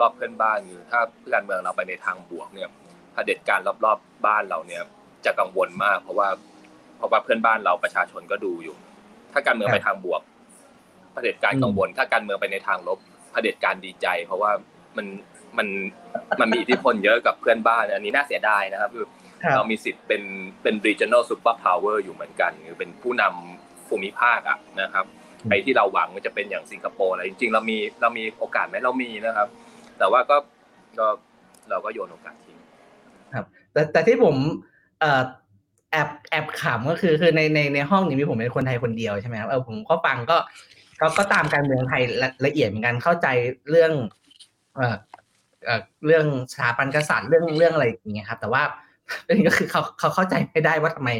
[0.00, 1.00] รอบๆเพื่อนบ้านอยู่ ถ้า
[1.32, 2.68] การเมืองเราไปในทางบวกเนี่ย
[3.12, 4.82] เผด็จการรอบๆบ้านเราเนี่ย
[5.24, 6.28] จะกังวลมาก เพราะว่า
[6.96, 8.76] เพราะว่าเพื่อนบ้านเราประชาชนก็ดูอยู่
[9.32, 10.20] ถ้าการเมืองครับไปทางบวก
[11.12, 12.98] เผด็จการอืมกังวลถ้าการเมืองไปในทางลบ
[13.32, 14.50] เผด็จการดีใจ เพราะว่า
[14.96, 15.06] มัน
[15.58, 15.68] มัน
[16.40, 19.06] มันมีอิทธิพลเยอะกับเพื่อนบ้าน อันนี้น่าเสียดายนะครับคือ
[19.42, 20.22] ครับเรามีสิทธิ์เป็น
[20.62, 25.04] เป็น regional super power อยู่เหมือนกันคือเป็นผู้นำภูมิภาคอะนะครับ
[25.42, 29.48] อืมไอ้ที่เราหวังมันจะเป็นอย่างสิงคโปร์อะไรจริง ๆ เรามีเรามีโอกาสไหมเรามีนะครับ
[29.98, 30.36] แต่ว่าก็
[30.98, 31.06] ก็
[31.70, 32.58] เราก็โยนโอกาสทิ้ง
[33.72, 34.36] แต่แต่ที่ผม
[35.00, 35.22] เอ่อ
[35.92, 40.36] แอบแอบขำก็คือคือในในในห้องนี้มีผมเป็นคนไทยคนเดียวใช่ไหมครับเออผมก็ฟังก็
[41.00, 42.02] ก็ก็ตามการเมืองไทย
[42.46, 43.26] ละเอียดเหมือนกันเข้าใจ
[43.70, 43.92] เรื่อง
[44.76, 44.96] เออ
[45.64, 48.62] เออเรื่องสถาบันกษัตริย์เรื่องเรื่องอะไรอย่างเงี้ยครับ แต่ว่า
[49.26, 51.10] ประเด็นก็คือเขาเขาเข้าใจไม่ได้ว่าทำไม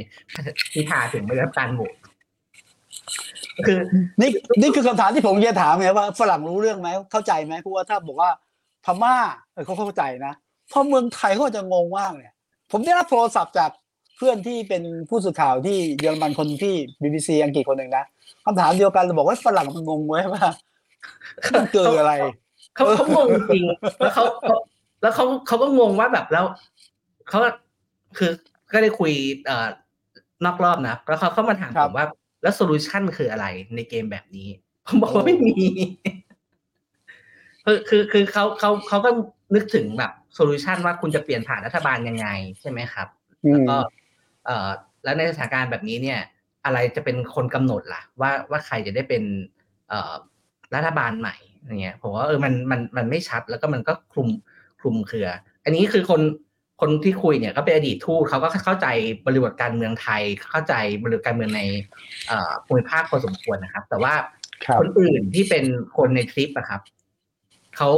[0.72, 1.94] พิธาถึงไม่รับการโหวต
[3.66, 3.78] คือ
[4.20, 8.30] นี่นี่คือคำถามที่ผมจะถามไงว่าฝรั่งรู้เรื่องไหมเข้าใจไหมเพราะว่าถ้าบอกว่า
[8.84, 9.16] พม่า
[9.66, 10.34] เขาเข้าใจนะ
[10.68, 12.34] เพราะเมืองไทยเขาจะงงมากเนี่ย
[12.72, 13.70] ผมได้รับโทรศัพท์จาก
[14.16, 18.04] เพื่อนที่เป็นผู้สื่อข่าวที่เยอรมันคนที่ BBC อังกฤษคนหนึ่งนะ
[18.44, 20.44] คำถามเดียวกันเราบอกว่าฝรั่งมันงงไว้ว่า
[21.54, 22.12] มันเกิดอะไร
[22.74, 23.64] เขาเขางงจริง
[23.98, 24.56] แล้วเขาเขา
[25.02, 26.44] แล้วเขาเขาก็งงว่าแบบแล้ว
[27.28, 27.50] เขาก็
[28.18, 28.30] คือ
[28.72, 29.12] ก็ได้คุย
[29.46, 29.68] เอ่อ
[30.44, 32.06] นอกรอบนะแล้วเขาเข้ามาถามครับผมว่า
[32.42, 34.48] แล้ว solution คืออะไรในเกมแบบนี้
[34.86, 35.54] ผมบอกว่าไม่มี
[37.64, 39.10] คือคือคือเขาเขาเขาก็
[39.54, 42.28] นึกถึงแบบ solution ว่าคุณจะเปลี่ยนผ่านรัฐบาลยังไง
[42.60, 43.08] ใช่ไหมครับ
[43.44, 43.76] อืมก็
[44.46, 44.68] เอ่อ
[45.04, 46.20] แล้วในสถานการณ์แบบนี้เนี่ย
[46.64, 49.22] อะไรจะเป็นคนกำหนดล่ะ ว่าว่าใครจะได้เป็น
[49.88, 50.14] เอ่อ
[50.74, 54.28] รัฐบาลใหม่อย่างเงี้ยผมว่าเออมันมันมันไม่ชัดแล้วก็มันก็คลุม
[54.80, 55.28] คลุมเครือ
[55.64, 56.22] อันนี้คือคน
[56.80, 58.86] คนที่คุยเนี่ยก็เป็นอดีตทูตเขาก็เข้าใจ
[59.26, 61.62] บริบทการเมืองไทย เข้าใจบริบทการเมืองใน
[62.28, 64.14] เอ่อภูมิภาคพอสมควรนะครับ แต่ว่า
[64.64, 65.64] ครับคนอื่นที่เป็น
[65.96, 66.80] คนในทริปอะครับ
[67.76, 67.90] เขา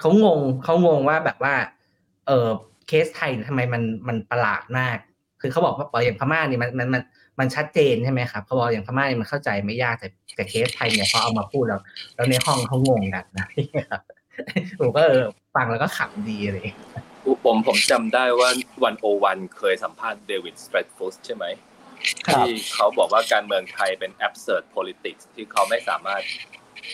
[0.00, 1.54] เขางงเขางงว่าแบบว่า
[2.26, 2.48] เออ
[2.88, 4.98] เคสไทยเนี่ยทำไมมันมันประหลาดมาก
[5.40, 7.02] คือเขาบอกว่าอย่างพม่านี่มันมันมัน
[7.38, 11.80] มันชัดเจนใช่ไหมครับเขาบอกอย่างพม่านี่มันเข้าใจไม่ยากแต่แต่เคสไทยเนี่ยพอเอามาพูดแล้ว
[12.14, 13.46] แล้วในห้องเขางงกันนะ
[14.80, 16.68] ผมก็เออฟังแล้วก็ขำดีเลย
[17.44, 18.48] ผมผมจำได้ว่า
[18.84, 21.44] วันโอวันเคยสัมภาษณ์เดวิดสเตรทฟูสใช่ไหม
[22.26, 26.22] ครับที่เขาบอกว่าการเมืองไทยเป็น absurd politics ที่เขาไม่สามารถ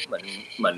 [0.07, 0.25] เหมือน
[0.59, 0.77] เหมือน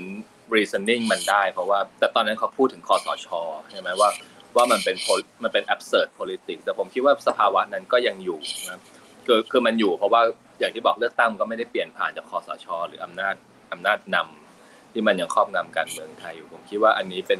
[0.55, 3.27] reasoning มันได้ เพราะว่า แต่ตอนนั้นเขาพูดถึงคอสช
[3.71, 4.09] ใช่ไหมว่า
[4.55, 8.79] ว่ามันเป็น pol- มันเป็น absurd politics แต่ผมคิดว่าสภาวะนั้นก็ยังอยู่นะ
[9.27, 10.21] คือคือมันอยู่เพราะว่า
[10.59, 13.35] อย่างที่บอกเลือกตั้งก็ไม่ได้เปลี่ยนผ่านจากคอสช หรืออำนาจ
[13.71, 17.39] อำนาจนำที่มันยังครอบงำการเมืองไทยอยู่ผมคิดว่าอันนี้เป็น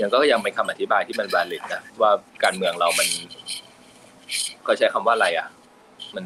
[0.00, 2.10] ยังก็ยังเป็นคำอธิบายที่มัน valid นะว่า
[2.44, 3.08] การเมืองเรามัน
[4.66, 5.48] ก็ใช้คำว่าอะไรอะ
[6.14, 6.24] มัน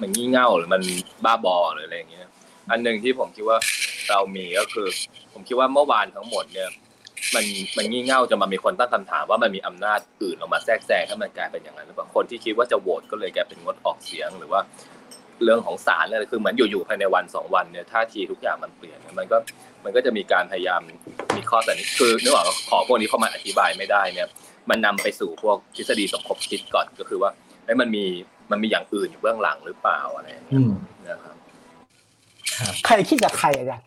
[0.00, 0.82] มันงี่เง่าหรือมัน
[1.24, 2.28] บ้าบอหรืออะไรอย่างเงี้ย
[2.70, 3.58] อันหนึ่งที่ผมคิดว่า
[4.10, 4.88] เรามีก็คือ
[5.32, 6.70] ผมคิดว่าเมื่อวานทั้งหมดเนี่ย
[7.36, 7.44] มัน
[7.76, 14.60] มันงี่เง่าจะมามีคนตั้งคำถามว่ามันมีอำนาจอื่นออกมาแทรกแซงให้มันกลายเป็นอย่างนั้นหรือเปล่าคนที่คิดว่าจะโหวตก็เลยกลายเป็นงดออกเสียงหรือว่า
[15.44, 19.36] เรื่องของศาลอะไรคือเหมือนอยู่ๆภายในวันสองวันเนี่ยท่าทีทุกอย่างมันเปลี่ยนมันก็
[19.84, 20.80] มันก็จะมีการพยายาม
[21.36, 24.28] มีข้อสันนิษคือนึกออกว่าขอพวกนี้เข้ามาอธิบายไม่ได้เนี่ย
[24.70, 27.30] มันนำไปสู่พวกทฤษฎีสมคบคิดก่อนก็คือว่า
[27.64, 28.04] ไอ้ยมันมี
[28.50, 30.72] มันมีอย่างอื่นอยู่เบื้องหลังหรือเปล่าอะไรอย่างเงี้อืยม
[31.08, 31.36] นะครับครับ
[32.86, 33.86] ใครคิดกับใครอาจารย์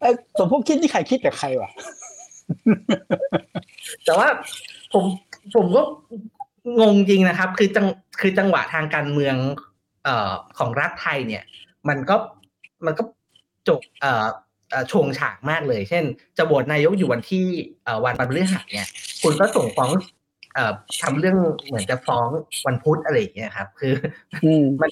[0.00, 1.70] เอ้ยสมพบคิดนี่ใครคิดกับใครวะ
[4.04, 4.28] แต่ว่า
[4.92, 5.04] ผม
[5.54, 5.82] ผมก็
[6.80, 7.86] งงจริงนะครับ คือจัง
[8.20, 9.36] คือจังหวะทางการเมือง
[10.04, 11.42] เอ่อของรัฐไทยเนี่ย
[11.88, 12.16] มันก็
[12.86, 13.02] มันก็
[13.68, 14.26] จกเอ่อ
[14.70, 16.04] เอ่อโชงฉากมากเลย เช่น
[16.36, 17.44] จะโหวตนายกอยู่วันที่
[17.84, 18.88] เอ่อวันพฤหัสเนี่ย
[19.22, 19.90] คุณก็ส่งฟ้อง
[20.54, 20.72] เอ่อ
[21.02, 22.28] ทำเรื่องเหมือนจะฟ้อง
[22.66, 23.92] วันพุธอะไรอย่างเงี้ยครับ คือ
[24.44, 24.90] อืมมัน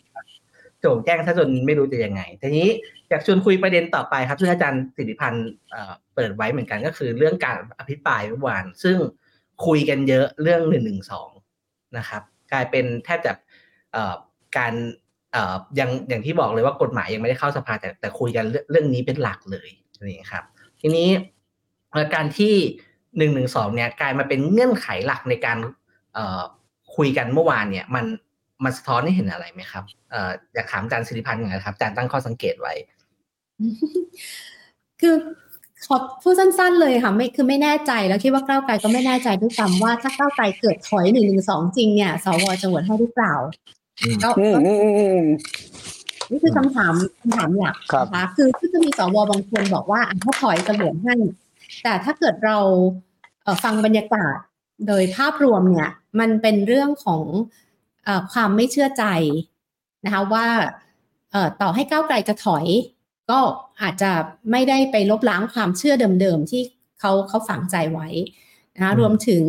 [0.80, 2.68] โจงแจ้งซะจนไม่รู้จะยังไงทีนี้
[3.08, 5.48] อยากชวนคุยประเด็นต่อไปครับซึ่งอาจารย์สิริพันธ์
[6.14, 8.96] เปิดไว้เหมือนกันก็คือเรื่องการอภิปรายเมื่อวาน ซึ่ง
[9.66, 11.30] คุยกันเยอะเรื่องหนึ่งหนึ่งสอง
[11.98, 13.32] นะครับ กลายเป็นแทบจะ
[14.58, 14.74] การ
[15.32, 19.68] เอ่อยังอย่างที่บอกเลยว่ากฎหมายยังไม่ได้เข้าสภาแต่แต่คุยกันเรื่องนี้เป็นหลักเลย
[20.04, 20.44] นี่ครับ
[20.80, 21.08] ทีนี้
[22.14, 22.54] การที่
[23.18, 25.58] หนึ่งหนึ่งสองเนี่ยกลายมาเป็นเงื่อนไขหลักในการ
[26.96, 28.04] คุยกันเมื่อวานเนี่ยมัน
[28.64, 32.74] มันสะท้อนให้เห็นอะไรไหมครับเอ่ออยากถามอาจารย์สิริพันธ์อย่างไรครับอาจารย์ตั้งข้อสังเกตไว้
[35.00, 35.14] คือ
[35.86, 43.34] ขอพูดสั้นๆเลยค่ะไม่คือไม่แน่ใจแล้วคิดว่าก้าวไกลก็ไม่แน่ใจด้วยซ้ำว่าถ้าก้าวไกลเกิดถอยหนึ่งหนึ่งสองจริงเนี่ยสวจะโหวตให้หรือเปล่า
[44.02, 45.26] อืมก็อืมก็อืมอืมอืม
[46.30, 51.14] นี่คือคำถามคำถามหลักครับนะคะคือคือจะมีสวบางคนบอกว่าอะถ้าถอยจะโหวตให้
[51.82, 52.56] แต่ถ้าเกิดเรา
[53.42, 54.36] เอ่อฟังบรรยากาศ
[54.88, 55.88] โดยภาพรวมเนี่ย
[56.20, 57.65] มันเป็นเรื่องของเออ
[58.32, 59.04] ความไม่เชื่อใจ
[60.04, 60.46] นะคะว่า
[61.32, 62.66] เอ่อต่อให้ก้าวไกลจะถอย
[63.30, 63.38] ก็
[63.82, 64.10] อาจจะ
[64.50, 66.62] ไม่ได้ไปลบล้างความเชื่อเดิมๆที่
[67.00, 68.08] เขาเขาฝังใจไว้
[68.74, 69.42] นะคะอืมรวมถึง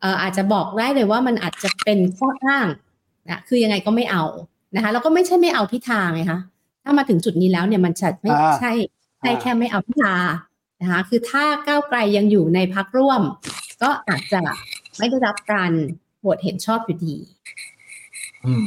[0.00, 2.66] เอ่ออาจจะบอกได้เลยว่ามันอาจจะเป็นข้ออ้าง
[3.28, 4.24] นะคือยังไงก็ไม่เอา
[4.74, 6.40] นะคะแล้วก็ไม่ใช่ไม่เอาพิธาไงคะ
[6.84, 8.72] ถ้ามาถึงจุดนี้แล้วเนี่ยมันจะไม่อ่าใช่
[9.20, 10.14] ใช่แค่ไม่เอาพิธา
[10.80, 13.22] นะคะคือถ้าก้าวไกลยังอยู่ในพักร่วม
[13.82, 14.40] ก็อาจจะ
[14.98, 15.72] ไม่ได้รับการ
[16.20, 17.16] โหวตเห็นชอบอยู่ดี
[18.48, 18.66] อืม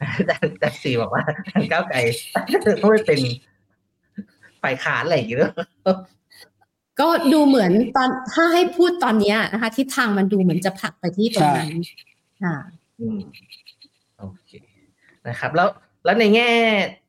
[0.00, 1.98] อาจารย์อาจารย์สีบอกว่าทางก้าวไกล
[2.82, 3.20] ต้องไปเป็น
[4.62, 5.40] ฝ่ายค้านอะไรอย่างเงี้ย
[7.00, 11.70] ก็ดูเหมือนตอนถ้าให้พูดตอนเนี้ยนะคะทิศทางมันดูเหมือนจะผลักไปที่ตรงนั้น
[12.42, 12.56] ค่ะ
[13.00, 13.20] อืม
[14.18, 14.50] โอเค
[15.26, 15.68] นะครับ แล้ว
[16.04, 16.50] แล้วในแง่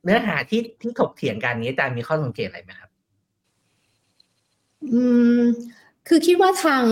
[0.04, 2.90] เนื้อหาที่ที่ถกเถียงกันนี้อาจารย์มีข้อสังเกตอะไรไหมครับ
[4.92, 5.02] อื
[5.40, 5.42] ม
[6.08, 6.82] คือคิดว่าทาง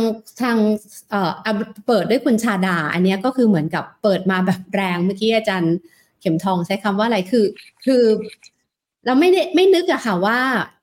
[0.42, 0.56] ทาง
[1.10, 1.52] เอ่ออะ
[1.86, 5.76] เปิดด้วยคุณชาดา อันเนี้ยก็คือเหมือนกับเปิดมาแบบแรงเมื่อกี้อาจารย์
[6.20, 7.44] เข็มทองใช้คำว่าอะไรคือ
[7.84, 8.02] คือ
[9.06, 10.38] เราไม่ได้ไม่นึกอะค่ะว่า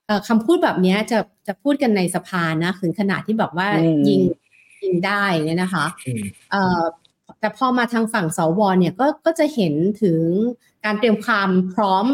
[0.06, 4.20] เอ่อคำพูดแบบเนี้ยจะจะพูดกันในสภานะถึงขนาดที่แบบว่าอืมยิง
[4.82, 6.82] ยิงได้เนี่ยนะคะอืมเอ่อ
[7.40, 10.18] แต่พอมาทางฝั่งสวเนี่ยก็ก็จะเห็นถึง
[10.84, 12.04] การเตรียมความพร้อม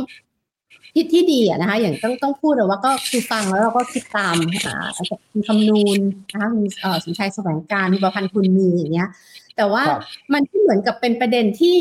[0.94, 4.88] ที่ที่ดีอะนะคะ อย่างต้องต้องพูดเลยว่าก็คือฟังแล้วเราก็คิดตามอ่า
[5.34, 5.98] มีคำนูน
[6.32, 9.08] นะคะมีเอ่อสมชายแสวงการมีประพันธ์คุณมีอย่างเงี้ย
[9.56, 10.00] แต่ว่าครับ
[10.34, 11.76] มันก็เหมือนกับเป็นประเด็นที่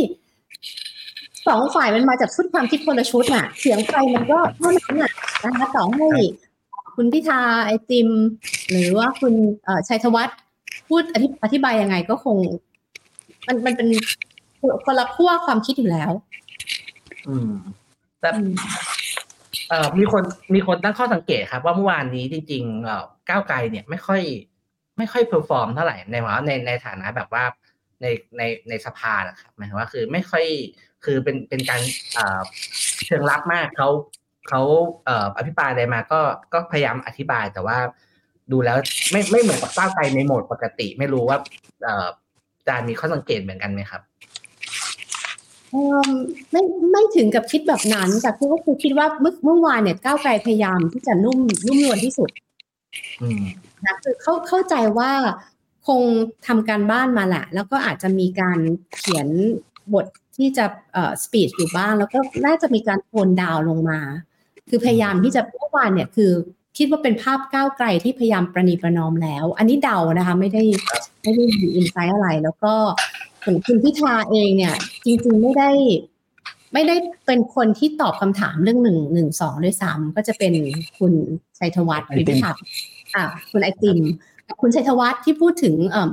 [1.47, 5.11] สองฝ่ายมันมาจากชุดความคิดคนละชุดน่ะเสียงใครมันก็เท่านั้นน่ะ
[5.43, 6.09] นะคะต่อให้
[6.95, 8.09] คุณพิธาไอติม
[8.69, 9.33] หรือว่าคุณ
[9.65, 10.37] เอ่อชัยธวัฒน์
[10.87, 12.37] พูดอธิอธิบายยังไงก็คง
[13.47, 13.87] มันมันเป็น
[14.85, 16.11] คนละขั้วความคิดอยู่แล้ว
[17.27, 17.51] อืม
[18.19, 18.51] แต่เอ่อ
[19.97, 20.23] มีคน
[20.53, 24.21] มีคนตั้งข้อสังเกตครับ ว่าเมื่อวานนี้จริงๆเอ่อก้าวไกลเนี่ยไม่ค่อย
[24.97, 27.43] ไม่ค่อย perform เท่าไหร่ในว่าในในฐานะแบบว่า
[28.01, 28.05] ใน
[28.37, 30.45] ในในสภานะครับหมายถึงว่าคือไม่ค่อย
[31.05, 31.81] คือเป็นเป็นการ
[33.05, 33.89] เชิงรับมากเขา
[34.49, 34.61] เขา
[35.05, 36.21] เอ่ออภิปรายอะไรมาก็
[36.53, 37.77] ก็พยายามอธิบายแต่ว่า
[38.51, 38.77] ดูแล้ว
[39.11, 41.37] ไม่ไม่เหมือนกับก้าวไกลในโหมดปกติ ไม่รู้ว่า
[41.83, 42.07] เอ่อ
[42.57, 44.01] อาจารย์มีข้อสังเกตเหมือนกันไหมครับ
[46.51, 52.29] ไม่ไม่ถึงกับคิดแบบนั้น แต่คือก็คือคิดว่าเมื่อเมื่อวานเนี่ยก้าวไกลพยายามที่จะนุ่มนุ่มนวลที่สุด
[53.21, 53.43] อืม
[53.85, 55.11] นะคือเข้าเข้าใจว่า
[55.87, 56.01] คง
[56.47, 58.59] ทำการบ้านมาแหละ แล้วก็อาจจะมีการ
[58.97, 59.27] เขียน
[59.93, 60.05] บท
[60.37, 63.99] ที่จะเอ่อสปีดอยู่บ้าง แล้วก็น่าจะมีการโทนดาวน์ลงมา
[64.69, 66.31] คือพยายามที่จะเมื่อวานเนี่ยคือ
[66.77, 70.63] คิดว่าเป็นภาพก้าวไกลที่พยายามประนีประนอมแล้ว อันนี้เดานะคะ ไม่ได้
[71.21, 72.73] ไม่ได้มีอินไซต์อะไร แล้วก็
[73.43, 74.75] ส่วนคุณพิธาเองเนี่ย
[75.05, 75.71] จริงๆไม่ได้
[76.73, 80.53] ไม่ได้เป็นคนที่ตอบคำถามเรื่องหนึ่งหนึ่งสองด้วยซ้ำก็จะเป็น
[80.99, 81.13] คุณ
[81.59, 82.63] ชัยธวัฒน์ไอติมพิพัฒน์
[83.15, 83.99] อ่าคุณไอติม
[84.47, 86.09] กับคุณชัยธวัฒน์ที่พูดถึงเอ่อ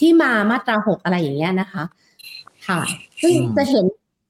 [0.00, 1.82] ที่มามาตราหกอะไรอย่างเงี้ยนะคะ
[2.66, 2.80] ค่ะ
[3.22, 3.84] ซึ่งอืมจะเห็น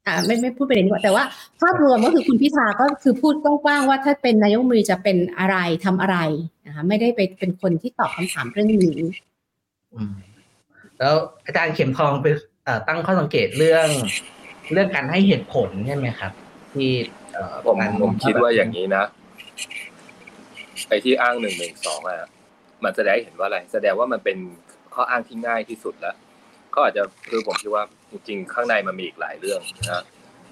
[0.07, 1.25] อ่าไม่ไม่พูดไปเลยดีกว่าแต่ว่า
[1.61, 6.17] ภาพรวมก็คือคุณพิธาก็คือพูดกว้างๆว่าถ้าเป็นนายกรัฐมนตรีจะเป็นอะไรทำอะไร
[6.67, 8.99] นะคะไม่ได้ไปเป็นคนที่ตอบคำถามเรื่องนี้
[9.95, 10.15] อืม
[11.05, 12.27] แล้วอาจารย์เข็มทองไป
[12.65, 13.89] เอ่อตั้งข้อสังเกตเรื่อง
[14.73, 16.33] เรื่องการให้เหตุผลใช่ไหมครับ
[16.75, 16.91] ที่
[17.33, 19.05] เอ่อผมการผมคิดว่าอย่างนี้นะ
[20.89, 22.29] ไอ้ที่อ้างหนึ่งหนึ่งสองอะ
[22.85, 24.39] มันแสดงให้เห็นว่าอะไร แสดงว่ามันเป็น
[24.95, 26.17] ข้ออ้างที่ง่ายที่สุดแล้ว
[26.75, 30.03] ก็อาจจะคือผมคิดว่าจริงๆข้างในมันมีอีกหลายเรื่องนะ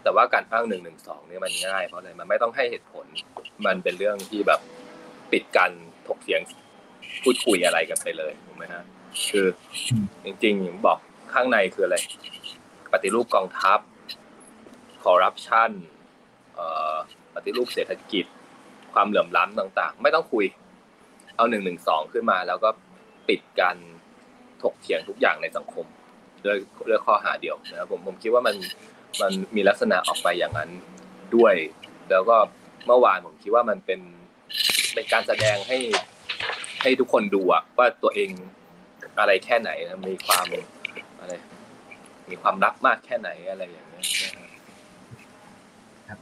[0.03, 3.07] แต่ว่าการอ้างหนึ่งหนึ่งสองเนี่ยมันง่ายเพราะอะไรมันไม่ต้องให้เหตุผล
[3.67, 4.61] มันเป็นเรื่องที่แบบ
[5.33, 5.71] ปิดกัน
[6.07, 6.41] ถกเถียง
[7.23, 8.83] พูดคุยอะไรกันไปเลยถูกไหมฮะ
[9.29, 9.47] คือ
[10.25, 10.99] จริงๆอย่างบอก
[11.33, 11.97] ข้างในคืออะไร
[12.93, 13.79] ปฏิรูปกองทัพ
[15.03, 15.71] คอร์รัปชัน
[16.55, 16.95] เอ่อ
[17.35, 18.25] ปฏิรูปเศรษฐกิจ
[18.93, 20.47] ความเหลื่อมล้ำต่าง ๆ ไม่ต้องคุย
[21.37, 22.71] เอาหนึ่งหนึ่งสองขึ้นมา แล้วก็
[23.29, 23.77] ปิดการ
[24.63, 25.87] ถกเถียงทุกอย่างในสังคม
[26.45, 26.57] ด้วย
[26.89, 28.57] ด้วยข้อหาเดียวนะครับผมผมคิดว่ามัน
[29.21, 30.71] มันมีลักษณะออกไปอย่างนั้น
[31.37, 31.55] ด้วย
[32.11, 32.37] แล้วก็
[32.87, 34.01] เมื่อวานผมคิดว่ามันเป็น
[34.95, 35.79] เป็นการแสดงให้
[36.83, 38.31] ให้ทุกคนดูอะว่าตัวเอง
[39.21, 40.45] อะไรแค่ไหนนะมีความ
[41.21, 41.33] อะไร
[42.31, 44.05] มีความรักมากแค่ไหนอะไรอย่างเงี้ย
[46.01, 46.19] นะครับ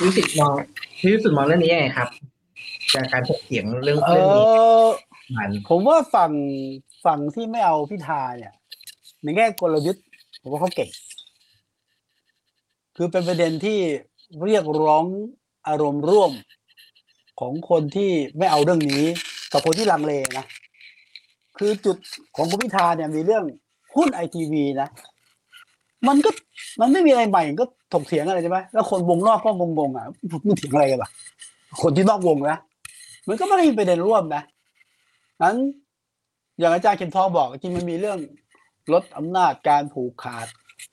[0.00, 0.54] วิสิตมอง
[0.98, 2.08] พี่วิสิตมองเรื่องนี้ยังไงครับ
[2.94, 4.44] จากการถกเถียงเรื่องเอเรื่องนี้
[4.82, 4.86] อ
[5.36, 6.32] มันผมว่าฝั่ง
[7.04, 8.54] ฝั่งที่ไม่เอาพิธาเนี่ย
[9.22, 10.04] ในแง่กลยุทธ์
[10.40, 10.90] ผมว่าเขาเก่ง
[12.96, 13.78] คือเป็นประเด็นที่
[14.44, 15.04] เรียกร้อง
[15.68, 16.32] อารมณ์ร่วม
[17.40, 19.04] ของคนที่ไม่เอาเรื่องนี้
[19.52, 20.46] กับคนที่ลังเลนะ
[21.58, 21.96] คือจุด
[22.36, 23.44] ของคุณพิธาเนี่ยมีเรื่อง
[23.96, 24.88] หุ้นไอทีวีนะ
[26.08, 26.30] มันก็
[26.80, 30.06] มันไม่มีอะไรใหม่ก็ถกเถียงอะไรใช่ไหมแล้วคนวงนอกก็งงๆอะ
[30.46, 31.10] มึงเถียงอะไรกันปะ
[31.82, 32.58] คนที่นอกวงนะ
[33.28, 34.42] มันก็ไม่ได้มีประเด็นร่วมนะ
[35.42, 35.56] นั้น
[36.58, 38.18] อย่างอาจารย์เข็มทองบอกจริงมันมีเรื่อง
[38.92, 40.46] ลดอำนาจการผูกขาด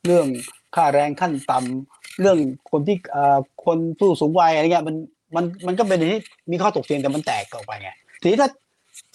[0.06, 0.28] เรื่อง
[0.76, 2.38] ค่าแรงขั้นต่ำเรื่อง
[2.72, 4.96] คนที่เอ่อคนผู้สูงวัยอะไรเงี้ยมัน
[5.36, 7.90] มันมันก็เป็นที่มีข้อตกเถียงแต่มันแตกออกไปไง
[8.22, 8.50] ทีนี้ถ้า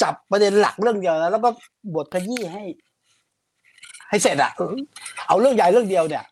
[0.02, 1.48] จับประเด็นหลักเรื่องเดียวนะแล้วก็
[1.94, 2.62] บทขยี้ให้
[4.08, 4.52] ให้เสร็จอะ
[5.26, 6.24] เอาเรื่องใหญ่เรื่องเดียวเนี่ย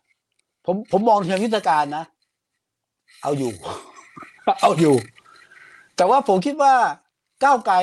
[0.65, 2.03] ผมผมมองเชิงยุทธการนะ
[3.21, 3.51] เอาอยู่
[4.61, 4.95] เอาอยู่
[5.95, 6.73] แต่ว่าผมคิดว่า
[7.43, 7.75] ก้าวไกล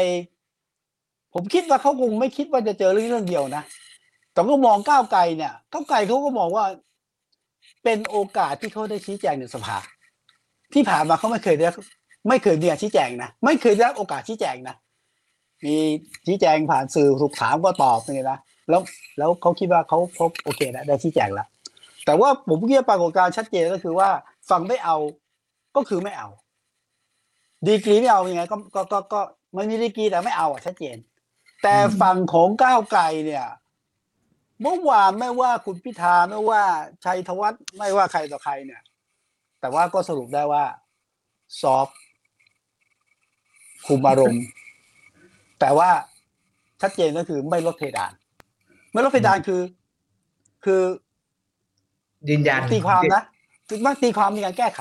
[1.35, 3.63] ผมคิดว่าเขาคงไม่คิดว่าจะเจอเรื่องเรื่องเดียวนะ
[4.33, 6.65] แต่ก็มองก้าวไกลเนี่ย ก้าวไกลเขาก็มองว่า
[7.85, 9.77] เป็นโอกาสที่เขาได้ชี้แจงในสภา
[10.75, 11.69] ที่ผ่านมาเขาไม่เคยได้
[12.29, 14.77] ไม่เคยมีการชี้แจงนะ ไม่เคยได้โอกาสชี้แจงนะ
[15.65, 15.77] มี
[16.27, 18.39] ชี้แจงผ่านสื่อถูกถามก็ตอบนี่นะ
[18.69, 18.81] แล้ว
[19.19, 21.47] แล้วเขาคิดว่าเขาเขาโอเคแล้วได้ชี้แจงแล้ว
[22.05, 24.09] แต่ว่าผมคิดว่าปรากฏการณ์ชัดเจนก็คือว่า
[24.51, 24.97] ฟังไม่เอา
[25.77, 26.29] ก็คือไม่เอา
[27.67, 29.21] ดีกรีไม่เอาอยังไงก็ก็ก็ก็
[29.55, 30.97] ไม่มีดีกรีแต่ไม่เอาอะชัดเจน
[31.63, 33.47] แต่ฝั่งของก้าวไกลเนี่ย
[34.63, 36.63] เมื่อวานไม่ว่าคุณพิธาไม่ว่า
[37.05, 38.83] ชัยธวัฒน์ไม่ว่าใครต่อใครเนี่ย
[39.61, 40.65] แต่ว่าก็สรุปได้ว่า
[41.61, 41.89] ซอฟ
[43.87, 44.43] คุมอารมณ์
[45.61, 45.91] แต่ว่า
[46.83, 48.13] ชัดเจนก็คือไม่ลดเพดาน
[48.93, 49.61] ไม่ลดเพดานคือ
[50.65, 50.83] คือ
[52.29, 53.23] ยืนยันตีความนะ
[53.69, 54.81] คือว่าตีความมีการแก้ไข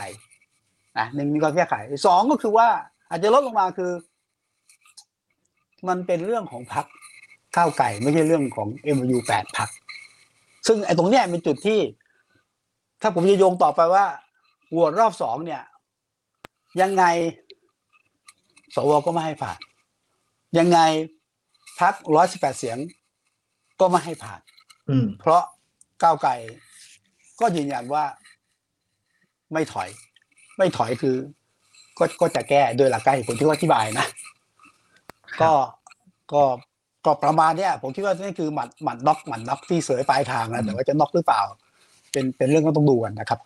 [0.97, 2.67] นะหนึ่งมีการแก้ไขสองก็คือว่า
[3.09, 3.91] อาจจะลดลงมาคือ
[5.87, 6.85] มันเป็นเรื่องของพัก
[7.55, 9.69] ข้าวไก่ไม่ใช่เรื่องของเอ็มยูแปดพัก
[10.67, 11.79] ซึ่งไอ้ตรงเนี้ยเป็นจุดที่
[13.01, 14.05] ถ้าผมจะโยงต่อไปว่า
[14.71, 15.63] โหวตรอบสองเนี่ย
[16.81, 17.03] ยังไง
[18.75, 19.59] สวก็ไม่ให้ผ่าน
[20.57, 20.79] ยังไง
[21.79, 22.77] พักร้อยสิบแปดเสียง
[23.79, 24.41] ก็ไม่ให้ผ่าน
[24.89, 25.41] อืมเพราะ
[26.03, 26.31] ก้าวไกล
[27.39, 28.03] ก็ยืนยันว่า
[29.53, 29.89] ไม่ถอย
[30.57, 31.15] ไม่ถอยคือ
[31.99, 34.05] ก็ก็จะแก้โดยหลักการเหตุผลที่เขาอธิบายนะ
[35.41, 35.51] ก็
[36.33, 36.43] ก็
[37.05, 41.41] ก็ประมาณเนี้ยผมคิดว่านี่คือหมัดหมัดน็อกหมัดน็อกที่เสยปลายทางนะแต่ว่าจะน็อกหรือเปล่า
[42.11, 43.39] เป็นเป็นเรื่องก็ต้องดูกันนะครับ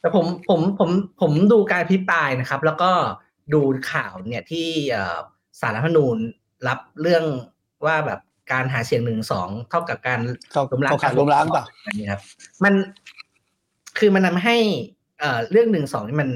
[0.00, 2.90] แต่ผมผมผมผมดูการพิปรายนะครับ แล้วก็
[3.54, 3.60] ดู
[3.92, 5.18] ข่าวเนี่ยที่เอ่อ
[5.60, 6.18] สารรัฐธรรมนูญ
[6.68, 7.24] รับเรื่อง
[7.86, 8.20] ว่าแบบ
[8.52, 10.20] การหาเสียงหนึ่งสองเท่ากับการ
[10.52, 12.20] เข้าเข้าข่ายล้มล้างเปล่าอันนี้ครับ
[12.64, 12.74] มัน
[13.98, 14.56] คือมันทำให้
[15.18, 16.30] เอ่อเรื่องหนึ่งสองนี่มัน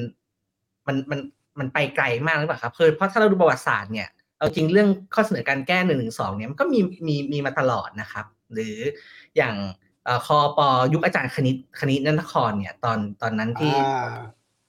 [0.87, 1.21] มันมัน
[1.59, 4.09] มันไปไกลมากหรือเปล่าครับคือเพราะถ้าเราดูประวัติศาสตร์เนี่ย
[4.39, 8.77] เอาจริงเรื่องข้อเสนอการแก้หนึ่งหนึ่งสองเนี่ยมันก็มีมีมีมาตลอดนะครับ หรือ
[9.37, 9.55] อย่าง
[10.05, 14.15] เอ่อคอปอยุคอาจารย์คณิตคณิตนันทครเนี่ยตอนตอนนั้นที่อ่า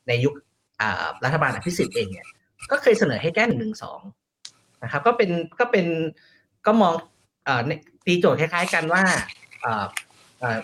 [0.08, 0.34] ในยุค
[0.82, 2.28] อ่ารัฐบาลอภิสิทธิ์เองเนี่ย
[2.72, 4.00] ก็เคยเสนอให้แก้หนึ่งหนึ่งสอง
[4.84, 5.86] นะครับ ก็เป็นก็เป็น
[6.66, 6.94] ก็มอง
[8.06, 9.04] ตีโจทย์คล้ายๆกันว่า
[9.62, 9.86] เอ่อ
[10.40, 10.60] เอ่อ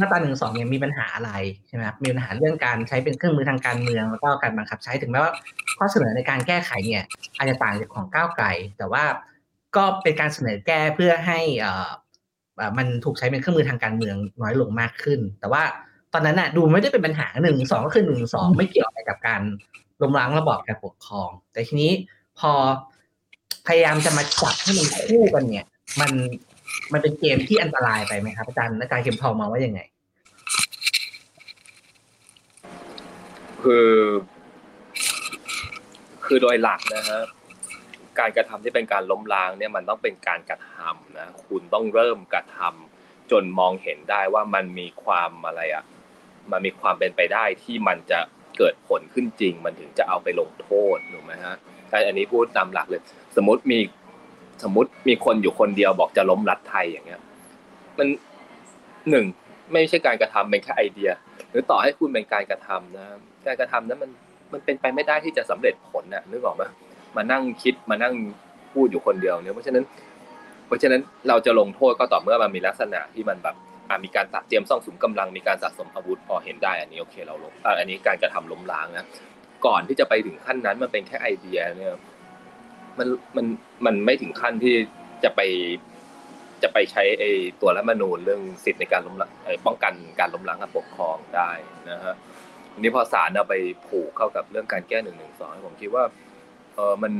[0.00, 1.30] มาตราหนึ่งสองเนี่ยมีปัญหาอะไร
[1.66, 5.32] ใช่ไหมครับมีปัญหาเรื่องการใช้เป็นเครื่องมือทางการเมืองแล้วก็การบังคับใช้ถึงแม้ว่า
[5.78, 7.04] ข้อเสนอในการแก้ไขเนี่ย
[7.36, 8.46] อาจจะต่างจากของก้าวไกล
[8.78, 9.04] แต่ว่า
[9.76, 11.40] ก็เป็นการเสนอแก้เพื่อให้
[12.78, 15.62] มันถูกใช้เป็นเครื่องมือทางการเมืองน้อยลงมากขึ้น แต่ว่า
[16.12, 19.42] ตอนนั้นน่ะดูไม่ได้เป็นปัญหาหนึ่งสองก็คือหนึ่งสองไม่เกี่ยวอะไรกับการ
[20.02, 21.92] ล้มล้างระบอบการปกครอง แต่ทีนี้
[22.38, 22.52] พอ
[23.68, 25.66] พยายามจะมาจับให้มันคู่กันเนี่ย
[26.00, 26.10] มัน
[26.92, 29.80] มันเป็นเกมที่อันตรายไปไหมครับอาจารย์อาจารย์เข็มทองมองว่ายังไง
[33.62, 33.90] คือ
[36.24, 37.22] คือโดยหลักนะฮะ
[38.18, 45.84] การกระทำที่เป็นการล้มล้างเนี่ยมันต้องเป็นการกระทำนะคุณต้องเริ่มกระทำจนมองเห็นได้ว่ามันมีความอะไรอะ
[46.50, 48.20] มันมีความเป็นไปได้ที่มันจะ
[48.58, 51.56] เกิดผลขึ้นจริง มันถึงจะเอาไปลงโทษถูกไหมฮะ
[51.88, 53.02] แต่อันนี้พูดตามหลักเลย
[53.38, 53.78] สมมติมี
[54.64, 57.20] สมมติมีคนอยู่คนเดียวบอกจะล้มรัฐไทยอย่างเงี้ย
[57.98, 58.08] มัน
[59.10, 59.26] หนึ่ง
[59.72, 61.10] ไม่ใช่การกระทำเป็นแค่ไอเดีย
[61.50, 63.06] หรือต่อให้คุณเป็นการกระทำนะ
[63.46, 64.10] การกระทำนั้นมัน
[64.52, 66.62] มันเป็นไปไม่ได้ที่จะสำเร็จผลน่ะนึกออกไหม
[67.16, 68.14] มานั่งคิดมานั่ง
[68.72, 69.84] พูดอยู่คนเดียวเนี่ยเพราะฉะนั้น
[70.66, 73.56] เพราะฉะนั้นเราจะลงโทษก็ต่อเมื่อมันมีลักษณะที่มันแบบ
[73.88, 79.04] อะมีการตัดเตรียมซ่องสุมกำลังมีการสะสมอาวุธพอเห็นได้อันนี้โอเคเราลงอะอันนี้การกระทำล้มล้างนะ
[79.66, 81.94] ก่อนที่จะไปถึงขั้นนั้นมันเป็นแค่ไอเดียเนี่ย
[82.98, 83.46] มันมัน
[83.86, 84.74] มันไม่ถึงขั้นที่
[85.24, 85.40] จะไป
[86.62, 87.30] จะไปใช้ไอ้
[87.60, 89.30] ตัวรัฐมนูญเรื่องสิทธิในการล้มล้าง
[89.66, 91.50] ป้องกันการล้มล้างการปกครองได้
[91.90, 92.14] นะฮะ
[92.80, 93.54] นี้พอศาลเอาไป
[93.88, 96.04] ผูกเข้ากับเรื่องการแก้หนึ่งหนึ่งสองผมคิดว่า
[96.74, 97.12] เออมัน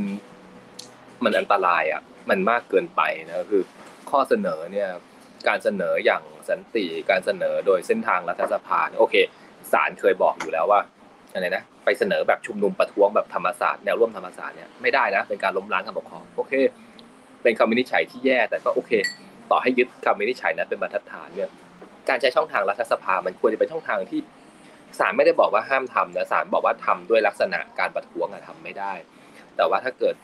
[1.25, 3.63] มันอันตรายอะ มันมากเกินไปนะคือ
[4.11, 4.89] ข้อเสนอเนี่ย
[5.49, 9.15] การเสนออย่างสันติการเสนอโดยเส้นทางรัฐสภาโอเค
[9.73, 10.81] ศาลเคยบอกอยู่แล้วว่า
[11.33, 16.53] อะไรนะ ไปเสนอแบบชุมนุมประท้วงแบบธรรมศาสตร์แนวร่วมธรรมศาสตร์เนี่ยไม่ได้นะเป็นการล้มล้างการปกครองโอเค
[17.43, 18.93] เป็นคำวินิจฉัยที่แย่แต่ก็โอเค
[19.51, 21.51] ต่อให้ยึดคำวินิจฉัยนั้นเป็นบรรทัดฐานเนี่ย
[22.09, 24.21] การใช้ช่องทางรัฐสภา มันควรจะเป็นช่องทางที่
[24.99, 28.93] ศาลไม่ได้บอกว่าห้ามทำนะศาลบอกว่าทำด้วยลักษณะการประท้วงอะทำไม่ได้
[29.57, 30.15] แต่ว่าถ้าเกิด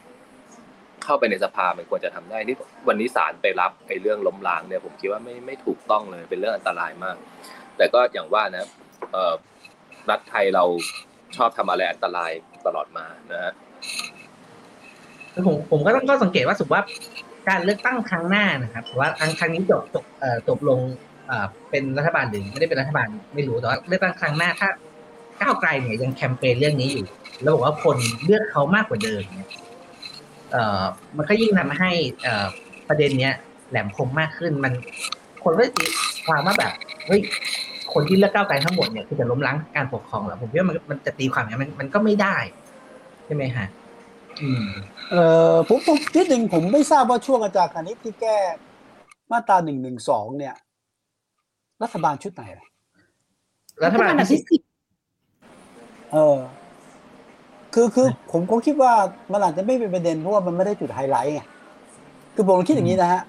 [1.05, 2.57] เข้าไปในสภามันควรจะทำได้นี่
[2.89, 7.17] วันนี้ศาลไปรับไอ้เรื่องล้มล้างเนี่ยผมคิดว่าไม่ไม่ถูกต้องเลยเป็นเรื่องอันตรายมาก
[7.77, 8.67] แต่ก็อย่างว่านะ
[10.11, 10.65] รัฐไทยเรา
[11.37, 12.31] ชอบทำอะไรอันตราย
[12.67, 13.53] ตลอดมานะฮะ
[15.47, 16.87] ผมผมก็ต้องก็สังเกตว่าสมมติว่า
[17.49, 20.81] การเลือกตั้งครั้งหน้านะครับว่าครั้งครั้งนี้จบจบเอ่อจบลง
[21.27, 24.69] เอ่อเป็นรัฐบาลหรือไม่ได้เป็นรัฐบาลไม่รู้แต่ว่าเลือกตั้งครั้งหน้าถ้า
[25.41, 27.07] ก้าวไกลเนี่ยยังแคมเปญเรื่องนี้อยู่
[27.43, 29.51] แล้วบอกว่าคนเลือกเขามากกว่าเดิมเนี่ย
[30.53, 30.83] เอ่อ
[31.17, 31.91] มันก็ยิ่งทำให้
[32.23, 32.47] เอ่อ
[32.89, 33.35] ประเด็นเนี้ย
[33.71, 34.73] แหลมคมมากขึ้นมัน
[35.43, 35.87] คนก็ตี
[36.27, 36.73] ความว่าแบบ
[37.07, 37.21] เฮ้ย
[37.95, 42.37] คนที่เลือกก้าวไกลทั้งหมดเนี่ยคือจะล้มล้างการปกครองเหรอผมคิดว่ามันมันจะตีความอย่างนั้นมันมันก็ไม่ได้
[43.27, 43.67] ใช่ไหมฮะ
[44.41, 44.67] อืม
[45.11, 45.17] เอ
[45.51, 48.37] อผมผมนิดหนึ่งผมไม่ทราบว่าช่วงอาจารย์คณิตที่แก้
[49.31, 50.55] มาตราหนึ่งหนึ่งสองเนี่ย
[51.83, 52.67] รัฐบาลชุดไหนล่ะ
[53.85, 54.61] รัฐบาลอันดับที่ที่สิบ
[56.13, 56.37] เออ
[57.75, 58.93] คือคือผมก็คิดว่า
[59.33, 61.41] มันอาจจะไม่เป็นประเด็นเพราะว่ามันไม่ได้จุดไฮไลท์ไง
[62.35, 63.23] คือผมคิดอย่างนี้นะฮะ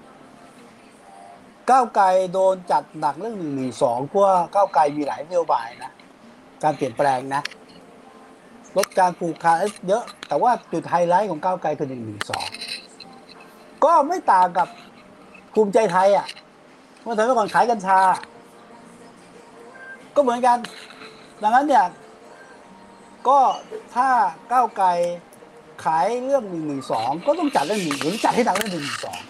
[1.70, 5.92] ก้าวไกลโดนจัดหนักเรื่องหนึ่งหนึ่งสองเพราะว่าก้าวไกลมีหลายนโยบายนะ
[6.62, 7.42] การเปลี่ยนแปลงนะ
[8.76, 9.56] ลดการผูกขาด
[9.88, 12.46] เยอะ แต่ว่าจุดไฮไลท์ของก้าวไกลคือหนึ่งหนึ่งสอง
[13.84, 14.68] ก็ไม่ต่างกับ
[15.54, 16.26] ภูมิใจไทยอะ
[17.02, 17.98] เมื่อแต่เมื่อก่อนขายกัญชา
[20.14, 20.58] ก็เหมือนกัน
[21.42, 21.86] ดังนั้นเนี่ย
[23.28, 23.38] ก็
[23.94, 24.08] ถ้า
[24.52, 24.88] ก้าวไกล
[25.84, 29.20] ขายเรื่องหนึ่งหนึ่งสองก็ต้องจัดเรื่องหนึ่งหรือจัดให้หนักเรื่องหนึ่งหนึ่งสอง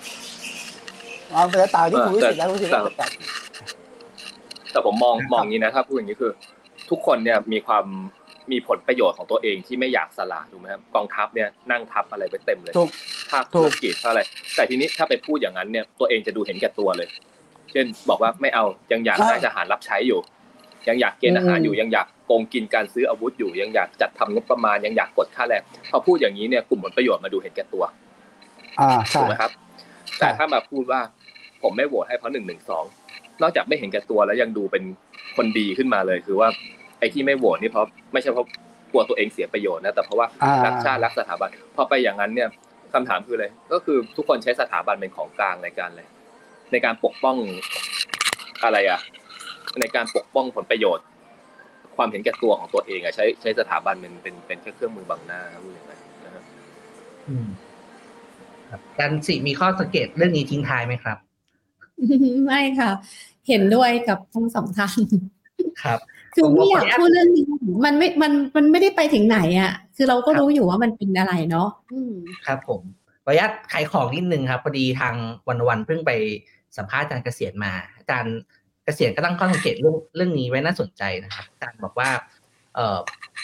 [1.33, 3.11] เอาแต่ต่างที่คุณวิสิทธิ์แล้วคุณวิสิทธิ์ก็จัด
[4.73, 6.33] แต่ผมมองมองอย่างนี้นะถ้าพูดอย่างนี้คือ
[6.91, 7.85] ทุกคนเนี่ยมีความ
[8.53, 12.91] มีผลประโยชน์ของตัวเองที่ไม่อยากสละถูกไหมครับกองทัพเนี่ยนั่งทัพอะไรไปเต็มเลยถูก
[13.31, 14.21] ภาคธุรกิจภาคอะไร
[14.55, 17.09] แต่ทีนี้ถ้าไปพูดอย่างนั้นเนี่ยตัวเองจะดูเห็นแก่ตัวเลย
[17.73, 20.21] เช่นบอกว่าไม่เอายังอยากได้ทหารรับใช้อยู่
[20.89, 27.85] ยังอยากเกณฑ์ทหารอยู่ยังอยากโกงกินการซื้ออาวุธอยู่ ยังอยากจัดทำงบประมาณยังอยากกดค่าแรงพอพูดอย่างนี้เนี่ยกลุ่มผลประโยชน์มาดูเห็นแก่ตัว
[28.81, 29.51] อ่าใช่ถูกไหมครับ
[30.21, 31.01] แต่ถ้ามาพูดว่า
[31.67, 32.85] ผมไม่โหวตให้เพราะหนึ่งหนึ่งสอง
[33.43, 34.83] นอกจากไม่เห็นแก่ตัวแล้วยังดูเป็น
[35.37, 36.49] คนดีขึ้นมาเลย คือว่า
[36.99, 38.47] ไอ้ที่ไม่โหวตนี่เพราะไม่ใช่เพราะ
[38.93, 42.49] กลัวตัวเองเสียประโยชน์นะแต่เพราะว่าอ่ารักชาติรักสถาบันพอไปอย่างนั้นเนี่ย
[42.95, 46.03] คำถามคืออะไรก็คือทุกคนใช้สถาบันเป็นของกลางในการอะไร
[46.73, 47.37] ในการปกป้อง
[48.65, 49.01] อะไรอะ
[49.81, 51.05] ในการปกป้องผลประโยชน์
[51.97, 56.45] ความเห็นแก่ตัวของตัวเองอะใช้ใช้สถาบันเป็นเป็นเป็นแค่เครื่องมือบังหน้าพูดอย่างนั้นนะครับ
[57.29, 57.47] อืม
[58.71, 61.19] ครับอาจารย์สิมีข้อสังเกตเรื่องนี้ทิ้งท้ายไหมครับ
[62.45, 62.91] ไม่ค่ะ
[63.49, 65.01] เห็นด้วยกับทั้งสองท่าน
[65.83, 66.01] ครับ
[66.35, 67.45] คือไม่อยากผมว่าพูดเรื่องนี้
[67.85, 72.15] มันไม่ มัน มันไม่ได้ไปถึงไหนอะ คือเราก็รู้อยู่ว่ามันเป็นอะไรเนาะอืม
[72.47, 72.81] ครับผม
[73.25, 75.15] ขออนุญาตขายของนิดนึงครับ พอดีทาง
[75.49, 76.11] วันวันๆเพิ่งไป
[76.77, 78.37] สัมภาษณ์อาจารย์เกษียณมา อาจารย์
[78.85, 82.11] เกษียณก็ตั้งข้อสังเกตเรื่องเรื่องนี้ไว้น่าสนใจนะครับอาจารย์บอกว่า
[82.75, 82.99] เออ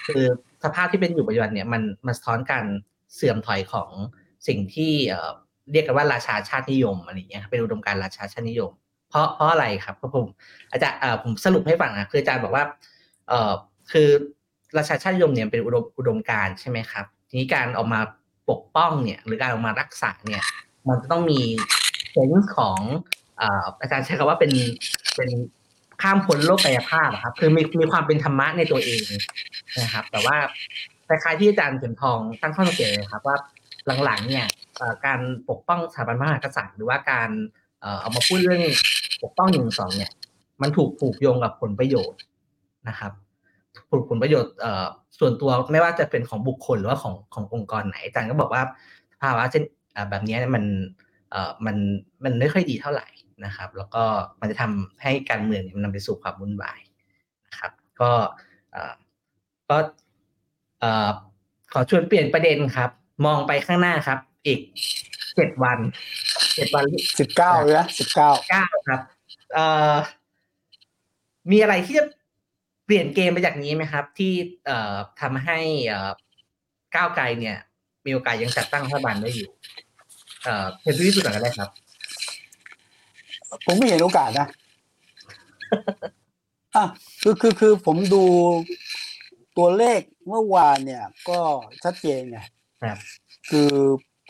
[0.07, 0.25] คือ
[0.65, 2.65] สภาพที่เป็นอยู่ปัจจุบันเนี่ยมันมันสะท้อนการ
[3.15, 3.91] เสื่อมถอยของ
[4.49, 5.33] สิ่งที่เอ่อ
[5.71, 8.71] เรียกกันว่าราชาชาตินิยมอะไรอย่างเงี้ยครับเป็นอุดมการราชาชาตินิยม
[9.11, 10.27] เพราะเพราะอะไรครับเพราะผม
[10.73, 12.65] อาจารย์เอ่อผมสรุปให้ฟังนะคืออาจารย์บอกว่า
[13.29, 13.53] เอ่อ
[13.93, 14.09] คือ
[14.79, 18.01] ราชาชาตินิยมเนี่ยเป็นอุดมอุดมการใช่ไหมครับทีนี้การออกมา
[18.51, 20.45] ปกป้องเนี่ยหรือการออกมารักษาเนี่ย
[20.89, 21.41] มันจะต้องมี
[22.13, 22.79] เซนส์ของ
[23.39, 24.53] เอ่ออาจารย์ใช้คำว่าเป็น
[25.17, 25.31] เป็น
[26.03, 29.03] ข้ามพ้นโลกกายภาพครับคือมีมีความเป็นธรรมะในตัวเอง
[29.83, 30.37] นะครับ แต่ว่า
[31.09, 33.37] คล้ายๆที่อาจารย์เข็มทองตั้งข้อสังเกตเลยครับว่า
[34.05, 34.47] หลังๆเนี่ย
[35.07, 35.21] การ
[35.51, 37.31] ปกป้องสถาบันพระมหากษัตริย์หรือว่าการ
[38.01, 38.63] เอามาพูดเรื่อง
[39.23, 40.13] ปกป้องหนึ่งสองเนี่ย
[40.63, 42.21] มันถูกผูกโยงกับผลประโยชน์
[42.89, 43.13] นะครับ
[43.91, 48.63] ผลผลประโยชน์เส่วนตัวไม่ว่าจะเป็นของบุคคลหรือว่าของขององค์กรไหนอาจารย์ก็บอกว่า
[49.23, 49.65] ภาวะเช่น
[50.11, 50.65] แบบนี้มัน
[51.67, 51.77] มัน
[52.25, 53.07] มันไม่ค่อยดีเท่าไหร่
[53.45, 54.03] นะครับ แล้วก็
[54.41, 56.81] มันจะทำให้การเมืองมันนำไปสู่ความวุ่นวาย
[57.49, 58.11] นะครับ ก็
[59.71, 59.77] ก็
[61.73, 62.91] ขอชวนเปลี่ยนประเด็นครับ
[63.27, 64.61] มองไปข้างหน้าครับ อีก
[65.37, 65.79] เจ็ดวัน
[66.57, 66.85] เจ็ดวัน
[67.19, 69.01] สิบเก้าเลยนะสิบเก้าเก้าครับ
[69.55, 69.95] เอ่อ
[71.51, 72.05] มีอะไรที่จะ
[72.87, 74.33] เปลี่ยนเกมไปจากนี้ไหมครับ ที่
[74.67, 76.11] เอ่อทำให้เอ่อ
[76.97, 77.57] ก้าวไกลเนี่ย
[78.07, 79.49] มีโอกาสยังจัดตั้งรัฐบาลได้อยู่
[80.45, 81.71] เอ่อเห็นที่สุดกันได้ครับ
[83.65, 84.49] ผมไม่เห็นโอกาสนะ
[86.77, 86.85] อะ
[87.23, 88.25] คือคือคือผมดู
[89.57, 91.39] ตัวเลขเมื่อวานเนี่ย ก็
[91.85, 92.39] ชัดเจนไง
[92.83, 92.99] ครับ
[93.51, 93.73] คือ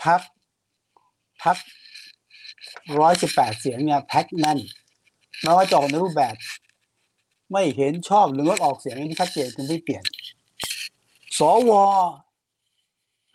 [0.04, 0.20] พัก
[1.42, 1.56] พัก
[2.98, 4.58] ร้อยสิบแปดเสียงเนี่ยแพ็คแน่น
[5.42, 6.34] แม้ว่าจะออกในรูปแบบ
[7.52, 10.04] ไม่เห็นชอบหรืองดออกเสียงอันนี้ชัดเจนคือไม่เปลี่ยน
[11.38, 11.70] สว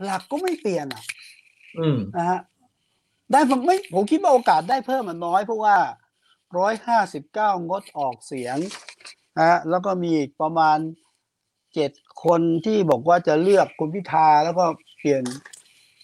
[0.04, 1.04] หลักก็ไม่เปลี่ยนอะ
[1.78, 2.40] อืมนะฮะ
[3.32, 5.78] ได้ผมไม่ผมคิดว่าโอกาสได้เพิ่มมันน้อยเพราะว่า
[6.58, 8.58] ร้อยห้าสิบเก้างดออกเสียง
[9.38, 10.78] นะฮะแล้วก็มีอีกประมาณ
[11.74, 11.92] เจ็ด
[12.24, 14.66] คนที่บอกว่าจะเลือกคุณพิธาแล้วก็
[15.00, 15.24] เปลี่ยน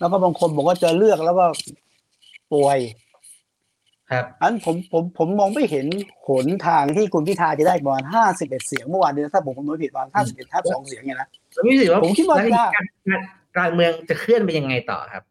[0.04, 1.46] แล้วก็บางคนบอกว่าจะเลือกแล้วก็
[2.54, 2.80] ป่วย
[4.12, 5.86] ครับอันผมผมผมมองไม่เห็น
[6.28, 13.22] หนทางที่คุณพิธาจะได้ประมาณห้าสิบเอ็ดเสียงเมื่อวานนี้ถ้าผมคำนวณผิดประมาณห้าสิบเอ็ดห้าสองเสียงไงนะแล้วมีรู้สึกว่าผมคิดว่าแล้วยากการการ
[13.58, 15.24] การเมืองจะเคลื่อนไปยังไงต่อครับ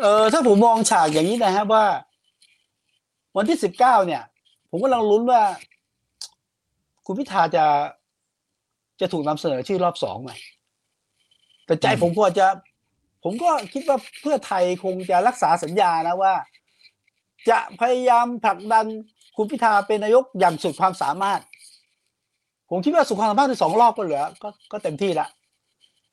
[0.00, 1.84] เออถ้าผมมองฉากอย่างนี้นะฮะว่า
[3.36, 4.22] วันที่สิบเก้าเนี่ย
[4.70, 5.42] ผมกำลังลุ้นว่า
[7.06, 7.64] คุณพิธาจะ
[9.00, 10.30] จะถูกนำเสนอชื่อรอบสองไหม
[11.66, 12.46] แต่ใจอืมผมก็จะ
[13.24, 16.34] ผมก็คิดว่าเพื่อไทยคงจะรักษาสัญญานะว่า
[17.50, 18.86] จะพยายามผลักดัน
[19.36, 21.40] คุณพิธาเป็นนายกอย่างสุดความสามารถ
[22.70, 25.26] ผมคิดว่าสุดความสามารถในสองรอบก็เหลือ ก็ก็เต็มที่ละ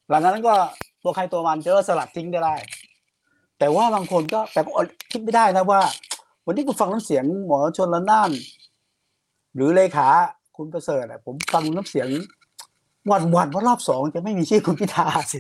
[0.10, 0.55] หลังจากนั้นก็
[1.03, 2.55] ตัวใครตัวมันจะสลัดทิ้งได้
[3.60, 5.82] แต่ว่าบางคนก็แต่ก็อดคิดไม่ได้นะว่า
[6.45, 8.32] วันนี้กูฟังน้ำเสียงหมอชนละนาน
[9.55, 10.08] หรือเลขา
[10.58, 12.08] คุณประเสริฐผมฟังน้ำเสียง
[13.08, 15.39] หวันวันว่ารอบสองจะไม่มีชื่อคุณพิธาสิ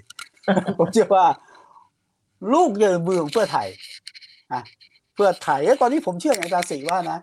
[0.77, 1.25] ผมเชื่อว่า
[2.53, 3.67] ลูกเยินมือของเพื่อไทย
[4.53, 4.61] อะ
[5.15, 7.19] เพื่อไทยแล้วตอนนี้ผมเชื่อในอาจารย์ศรีว่านะ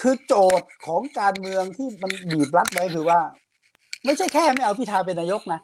[0.00, 3.20] คือโจทย์ของการเมืองที่มันบีบรัดไว้คือว่า
[4.04, 5.60] ไม่ใช่แค่ไม่เอาพิธาเป็นนายกนะ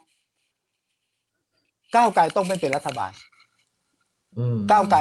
[1.95, 3.11] ก้าวไกลต้องไม่เป็นรัฐบาล
[4.37, 4.99] อืมก้าวไกล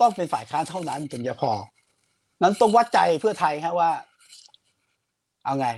[0.00, 1.52] ต้องเป็นฝ่ายค้านเท่านั้นถึงจะพอ
[2.42, 3.90] นั้นต้องวัดใจเพื่อไทยฮะว่า
[5.44, 5.68] เอาไง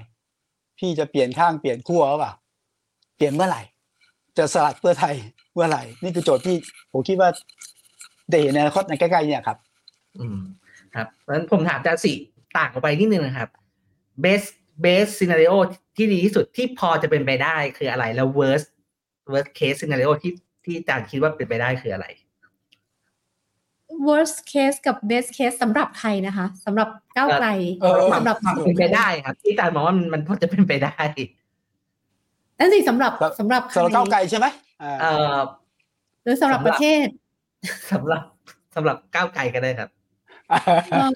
[0.79, 2.33] พี่จะเปลี่ยนข้างเปลี่ยนขั้วหรือเปล่า
[3.17, 3.63] เปลี่ยนเมื่อไหร่
[4.39, 5.15] จะสลัดเพื่อไทย
[5.53, 6.57] เมื่อไหร่นี่คือโจทย์ที่
[6.93, 7.31] ผมคิดว่า
[8.31, 9.59] ได้เห็นในอนาคตในใกล้ๆเนี่ยครับ
[10.19, 10.39] อืม
[10.95, 12.13] ครับเพราะฉะนั้นผมถามอาจารย์สิ
[12.57, 13.49] ต่างออกไปนิดนึงนะครับ
[14.25, 14.49] best
[14.85, 15.55] best scenario
[15.97, 18.69] ที่ดีที่สุดที่พอจะเป็นไปได้คืออะไร แล้ว worst
[19.33, 20.33] worst case scenario ที่
[20.65, 22.07] ที่อาจารย์คิดว่าเป็นไปได้คืออะไร
[24.09, 27.49] worst case กับ best case สำหรับใครนะคะสำหรับก้าวไกล
[27.81, 30.97] เออสำหรับความเป็นไปได้ครับ ที่อาจารย์มองว่ามันมันพอจะเป็นไปได้
[32.59, 34.70] นั่นสิสำหรับครับสำหรับใครสำหรับก้าวไกลใช่ไหมอ่าเอ่อ
[36.23, 37.07] หรือสำหรับประเทศ
[37.93, 38.23] สำหรับ
[38.75, 39.91] สำหรับก้าวไกลก็ได้ครับ
[40.91, 41.13] เอิ่ม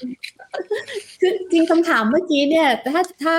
[1.20, 3.34] คือจริงคำถามเมื่อกี้เนี่ย ถ้าถ้า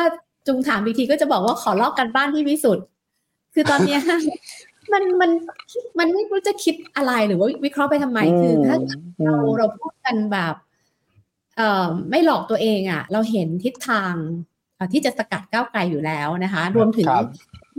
[0.47, 2.85] จุงถามอีกทีก็จะบอกว่าขอลอกกันบ้านที่วิสุทธ์
[3.53, 4.01] คือตอนเนี้ย
[4.93, 5.31] มันมัน
[5.99, 8.77] มันไม่รู้จะคิดอะไรหรือว่าวิเคราะห์ไปทำไมคือถ้า
[9.23, 10.55] เราเราพูดกันแบบ
[11.57, 14.13] เอ่อไม่หลอกตัวเองอะ่ะ เราเห็นทิศทาง
[14.75, 17.27] เอ่อที่จะสกัดก้าวไกลอยู่แล้วนะคะ รวมถึงครับ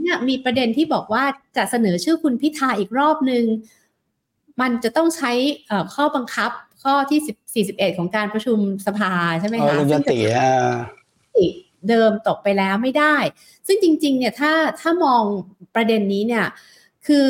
[0.00, 1.24] เนี่ยมีประเด็นที่บอกว่า
[1.56, 3.44] จะเสนอชื่อคุณพิธาอีกรอบหนึ่ง
[4.60, 5.32] มันจะต้องใช้
[5.66, 6.50] เอ่อข้อบังคับ
[6.82, 10.74] ข้อที่ 41 ของการประชุมสภาใช่ไหมเออคะลงยันติอ่า
[11.36, 11.46] ติ
[11.88, 13.16] เดิมตกไปแล้วไม่ได้
[13.66, 15.22] ซึ่งจริงๆเนี่ยถ้าถ้ามอง
[15.74, 16.44] ประเด็นนี้เนี่ย
[17.06, 17.24] คือ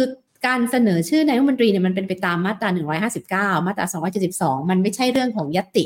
[0.46, 3.86] การเสนอชื่อนายกรัฐมนตรีเนี่ยมันเป็นไปตามมาตรา 159 มาตรา
[4.28, 5.84] 272 มันไม่ใช่เรื่องของยติ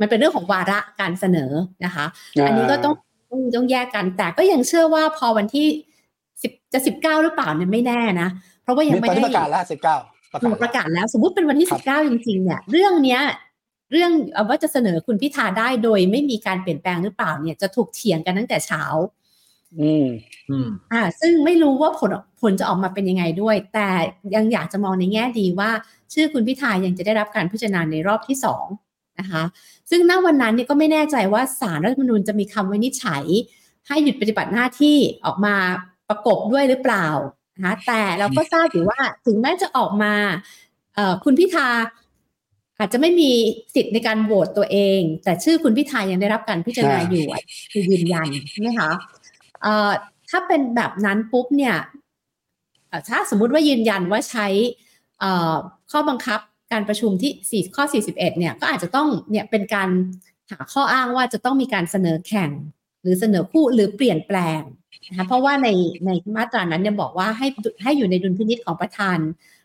[0.00, 1.52] มันเป็นเรื่องของวาระการเสนอ
[1.84, 2.06] นะคะ
[2.46, 2.94] อันนี้ก็ต้อง
[3.30, 5.66] ต้องต้องแยกกันแต่ก็ยังเชื่อว่าพอวันที่
[6.42, 8.28] สิบจะสิบเก้าหรือเปล่าเนี่ยไม่แน่นะ
[8.62, 9.96] เพราะว่ายังไม่ตอนได้นี้ประกาศแล้วสิบเก้า
[10.32, 13.20] ประกาศประกาศแล้ว สมมติเป็นวันที่ครัสิบบเก้าจริงๆ เนี่ย เรื่องเนี้ย
[13.92, 18.82] เรื่องเอาว่าจะเสนอคุณพิธาได้โดยไม่มีการเปลี่ยนแปลงหรือเปล่าเนี่ยจะถูกเถียงกันตั้งแต่เช้า
[19.80, 20.06] อืม
[20.50, 22.10] อืมอ่า ซึ่งไม่รู้ว่าผล
[22.40, 23.88] ผลจะออกมาเป็นยังไงด้วย แต่
[24.34, 25.70] ยังอยากจะมองในแง่ดีว่า
[26.12, 28.66] ชื่อคุณพิธายังจะได้รับการพิจารณาในรอบที่สอง
[29.18, 29.42] นะคะ
[29.90, 33.24] ซึ่งณวันนั้นเนี่ยก็ไม่แน่ใจว่าสารรัฐธรรมนูญจะมีคำวินิจฉัย
[33.88, 35.54] ให้หยุดปฏิบัติหน้าที่ออกมา
[36.08, 37.06] ประกบด้วยหรือเปล่า
[37.56, 40.14] นะคะแต่เราก็ทราบอยู่ว่าถึงแม้จะออกมา
[40.94, 41.68] เอ่อคุณพิธา
[42.78, 43.30] อาจจะไม่มี
[43.74, 47.42] สิทธิ์ในการโหวตตัวเอง แต่ชื่อคุณพิธายังได้รับการพิจารณาอ่าอยู่อะ
[47.72, 48.90] คือยืนยันใช่ไหมคะ
[49.62, 49.90] เอ่อ
[50.30, 51.76] ถ้าเป็นแบบนั้นปุ๊บเนี่ย
[52.88, 54.46] เอ่อถ้าสมมุติว่ายืนยันว่าใช้
[55.20, 55.54] เอ่อ
[55.90, 56.40] ข้อบังคับ
[56.72, 59.88] การประชุมที่ 4 ข้อ 41 เนี่ยก็อาจจะต้องเนี่ยเป็นการ
[60.50, 62.50] หาข้ออ้างว่าจะต้องมีการเสนอแข่ง
[63.02, 64.60] หรือเสนอคู่หรือเปลี่ยนแปลง
[65.16, 65.68] นะเพราะว่าใน
[66.06, 67.46] ในมาตรานั้นเนี่ยบอกว่าให้
[67.82, 69.18] ให้อยู่ในดุลพินิจของประธาน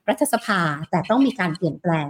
[0.10, 0.60] รัฐสภา
[0.90, 2.08] แต่ต้องมีการเปลี่ยนแปลง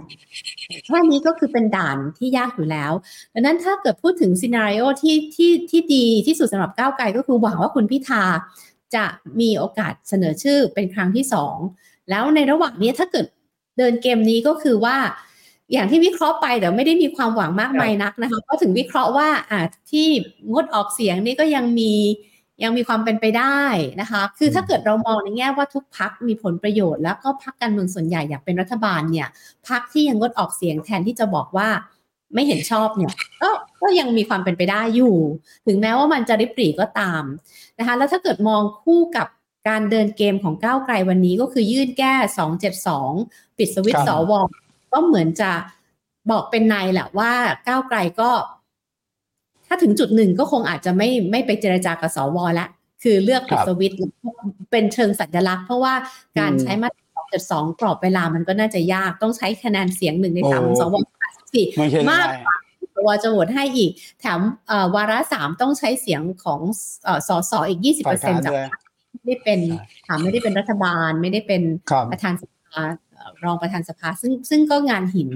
[0.86, 2.92] แค่นี้ก็คือเป็นด่านที่ยากอยู่แล้ว
[3.34, 8.24] ดังนั้นถ้าเกิดพูดถึงซีนารีโอที่ที่ที่ดีที่สุดสำหรับก้าวไกลก็คือหวังว่าคุณพิธา
[8.94, 9.04] จะ
[9.40, 11.56] มีโอกาสเสนอชื่อเป็นครั้งที่สอง
[12.10, 13.26] แล้วในระหว่างนี้ถ้าเกิด
[13.78, 14.96] เดินเกมนี้ก็คือว่า
[15.72, 19.60] อย่างที่วิเคราะห์ไปแต่ไม่ได้มีความหวังมากมายนักนะคะก็ถึงวิเคราะห์ว่าอ่า
[19.90, 20.06] ที่
[20.52, 21.92] งดออกเสียงนี่ก็ยังมี
[22.62, 23.62] ยังมีความเป็นไปได้
[24.00, 29.28] นะคะ คือถ้าเกิดเรามองในแง่ว่าทุกพักมีผลประโยชน์ แล้วก็พักการเมืองส่วนใหญ่อยากเป็นรัฐบาลเนี่ย
[29.68, 31.68] พักที่ยังงดออกเสียงแทนที่จะบอกว่า
[32.34, 33.50] ไม่เห็นชอบเนี่ยก็
[33.82, 35.16] ก็ยังมีความเป็นไปได้อยู่
[35.66, 37.24] ถึงแม้ว่ามันจะริบหรี่ก็ตาม
[37.78, 39.28] นะคะ แล้วถ้าเกิดมองคู่กับ
[39.68, 42.14] การเดินเกมของก้าวไกลวันนี้ก็คือยื่นแก้
[42.86, 44.32] 272 ปิดสวิตช์ครัสบว
[44.92, 45.50] ก็เหมือนจะ
[46.30, 47.32] บอกเป็นในแหละว่า
[47.68, 48.30] ก้าวไกลก็
[48.62, 52.68] ถ้าถึงจุดหนึ่งก็คงอาจจะไม่ไม่ไปเจรจากับสวแล้ว
[53.02, 53.98] คือเลือกปิดสวิตช์
[54.70, 55.94] เป็นเชิงสัญลักษณ์ เพราะว่า
[56.38, 57.02] การใช้มาตรา
[57.72, 60.94] 272กรอบเวลามันก็น่าจะยากต้องใช้คะแนนเสียงหนึ่งในสามของสว
[61.54, 66.60] สี่ไม่ใช่มากง่ายกว่าที่สวจะโหวตให้อีก แถมเอ่อวาระสามต้องใช้เสียงของ
[67.04, 72.82] เอ่อสสอีก 20%ฝ่ายค้านจากด้วยพรรคไม่ได้เป็นใช่ถามไม่ได้เป็นรัฐบาลไม่ได้เป็นครับประธานสภา
[73.14, 75.30] เอ่อรองประธานสภา ซึ่งซึ่งก็งานหิน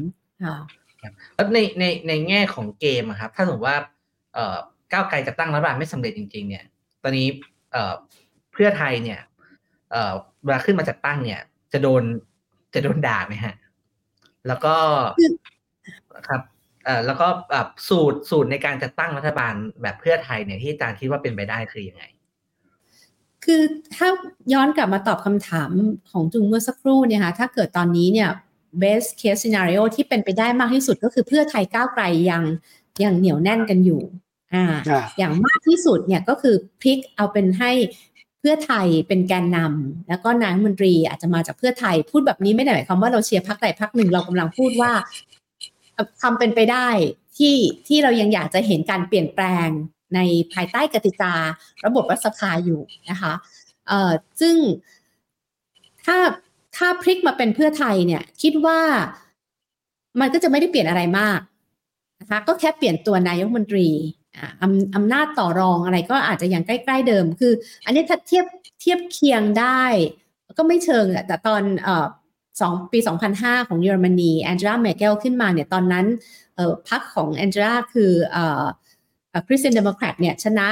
[0.45, 0.57] ค่ะ
[1.34, 3.97] แล้วในในในแง่ของเกมอะครับ ถ้าสมมติว่าเอ่อ
[4.93, 6.64] ก้าวไกลจะตั้งรัฐบาลไม่สำเร็จจริง ๆ เนี่ย
[7.03, 7.26] ตอนนี้
[8.53, 9.20] เพื่อไทยเนี่ย
[10.45, 11.41] เวลาขึ้นมาจัดตั้งเนี่ย
[11.72, 12.03] จะโดน
[12.74, 13.55] จะโดนด่าไหมฮะ
[14.47, 14.74] แล้วก็
[16.28, 16.43] ครับ
[16.84, 22.05] เอ่อแล้วก็แบบสูตรสูตรในการจัดตั้งรัฐบาลแบบเพื่อไทยเนี่ยที่อาจารย์คิดว่าเป็นไปได้คือยังไง
[23.45, 23.62] คือ
[23.95, 24.09] ถ้า
[24.53, 25.70] ย้อนกลับมาตอบคำถาม
[26.11, 28.28] ของจุงเมื่อสักครู่เนี่ยค่ะถ้าเกิดตอนนี้เนี่ย
[28.82, 32.43] best case scenario ที่เป็นไปได้มากที่สุดก็คือเพื่อไทยก้าวไกลยัง
[33.05, 34.03] ยังเหนียวแน่นกันอยู่
[34.55, 37.72] อ่าอ่าอย่างมากที่สุดเนี่ยก็คือพลิกเอาเป็นให้
[38.40, 44.92] เพื่อไทยเป็นแกนนำแล้วก็นายกรัฐมนตรีอาจจะมาจากเพื่อไทยพูดแบบนี้ไม่ได้หมายความว่าเราเชียร์พรรคใดพรรคหนึ่งเรากำลังพูดว่า
[45.94, 46.88] เอ่อความเป็นไปได้
[47.38, 47.57] ที่
[47.88, 49.68] ที่เรายังอยากจะเห็นการเปลี่ยนแปลง
[50.14, 50.20] ใน
[50.53, 51.34] ภายใต้กติกา
[51.84, 52.80] ระบบรัฐสภาอยู่
[53.11, 53.32] นะคะ
[53.88, 54.57] เอ่อซึ่ง
[56.05, 56.16] ถ้า
[56.76, 58.80] ถ้าพลิกมาเป็นเพื่อไทยเนี่ย คิดว่า
[60.20, 61.40] มันก็จะไม่ได้เปลี่ยนอะไรมาก
[62.20, 63.88] นะคะก็แค่เปลี่ยนตัวนายกรัฐมนตรี
[64.62, 67.53] อำอำนาจต่อรองอะไรก็อาจจะยังใกล้ ๆ เดิม คือ
[67.84, 68.47] อันนี้ถ้าเทียบ
[68.80, 69.82] เทียบเคียงได้
[70.59, 71.62] ก็ไม่เชิงอะแต่ตอน
[72.61, 72.99] สองปี
[73.34, 76.07] 2005 ของเยอรมนี Angela Merkel ขึ้นมาเนี่ยตอนนั้น
[76.89, 78.12] พรรคของ Angela คือ
[79.46, 80.68] Christian Democrat เนี่ยชนะ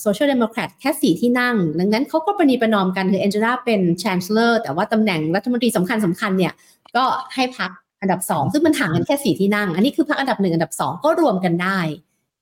[0.00, 6.52] Social Democrat แค่สี่ที่นั่ง ดังนั้นเขาก็ประนีประนอมกันคือ Angela เป็นช a นเลอร์แต่ว่าตำแหน่งรัฐมนตรีสำคัญสำคัญเนี่ย
[6.96, 7.70] ก็ให้พัก
[8.00, 11.78] อันดับสองซึ่งมันห่างกันแค่สี่ที่นั่ง อันนี้คือพักอันดับหนึ่งอันดับสองก็รวมกันได้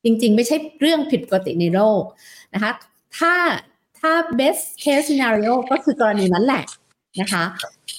[0.05, 2.03] จริงๆ ไม่ใช่เรื่องผิดปกติในโลก
[2.55, 2.73] นะคะ
[3.19, 3.35] ถ้า
[4.01, 6.65] ถ้า best case scenario ก็คือกรณีนั้นแหละ
[7.21, 7.45] นะคะ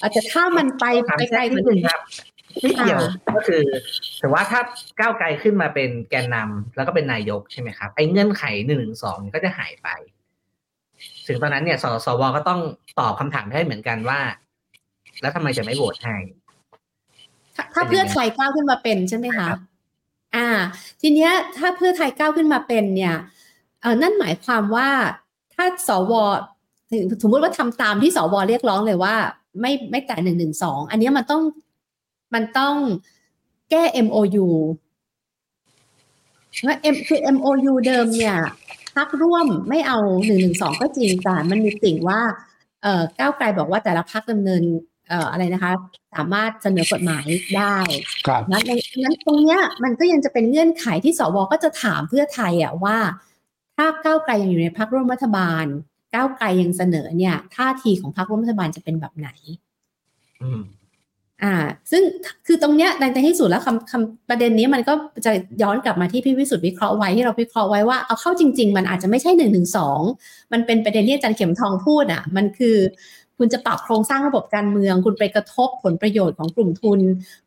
[0.01, 2.01] อาจจะถ้ามันไปถามไปแค่ไกลกนิว่าดนึงนี้ครับ
[2.61, 3.63] ไม่เกี่ยวอ่าก็คือ
[4.21, 4.61] ถือว่าถ้า
[4.99, 9.87] ก้าวไกลขึ้นมาเป็นแกนนำแล้วก็เป็นนายกใช่ไหมครับไอ้เงื่อนไขหนึ่งหนึ่งสองก็จะหายไป
[11.27, 12.59] ถึงตอนนั้นเนี่ยสสวก็ต้อง
[12.99, 14.19] ตอบคำถามให้เหมือนกันว่า
[15.21, 16.15] แล้วทำไมจะไม่โหวตให้
[17.55, 19.47] ถ้าถ้าเพื่อไทยก้าวขึ้นมาเป็นใช่ไหมคะ
[20.35, 20.47] อ่า
[21.01, 23.15] ทีเนี้ยถ้าเพื่อไทยก้าวขึ้นมาเป็นเนี่ย
[23.81, 24.89] เออนั่นหมายความว่า
[25.53, 26.13] ถ้าสว
[27.21, 29.15] สมมติว่าทำตามที่สวเรียกร้องเลยว่า
[29.61, 31.43] ไม่ไม่แต่หนึ่งหนึ่งสองอันเนี้ยมันต้อง
[32.33, 32.75] มันต้อง
[33.69, 34.45] แก้ MOU
[36.65, 38.37] ว่า M คือ MOU เดิมเนี่ย
[38.95, 42.21] พักร่วมไม่เอาหนึ่งหนึ่งสองก็จริงแต่มันมีติ่งว่า
[42.81, 44.63] เอ่อก้าวไกลบอกว่าแต่ละพักดำเนิน
[45.09, 45.71] เอ่ออะไรนะคะ
[46.15, 47.25] สามารถเสนอกฎหมาย
[47.57, 47.77] ได้
[48.27, 52.97] ครับนะดังนั้นตรงเนี้ยมันก็ยังจะเป็นเงื่อนไขที่สวก็จะถามเพื่อไทยอะว่า
[53.77, 55.65] ถ้าก้าวไกลยังอยู่ในพักร่วมรัฐบาล
[56.13, 59.29] ก้าวไกลยังเสนอเนี่ยท่าทีของพักร่วมรัฐบาลจะเป็นแบบไหน
[60.41, 60.61] อืม
[61.43, 61.55] อ่า
[61.91, 62.03] ซึ่ง
[62.45, 64.93] คือตรงเนี้ยในที่สุดแล้วคำคำประเด็นนี้มันก็
[65.25, 65.31] จะ
[65.61, 69.99] ย้อนกลับมาที่พี่วิสุทธ์วิเคราะห์ไว้ที่เราวิเคราะห์ไว้ว่าเอาเข้าจริง ๆ มันอาจจะไม่ใช่หนึ่งถึงสอง
[70.51, 72.77] มันเป็นประเด็นที่อาจารย์เข็มทองพูดอะ มันคือ
[73.37, 76.99] คุณจะปรับโครงสร้างระบบการเมือง คุณไปกระทบผลประโยชน์ของกลุ่มทุน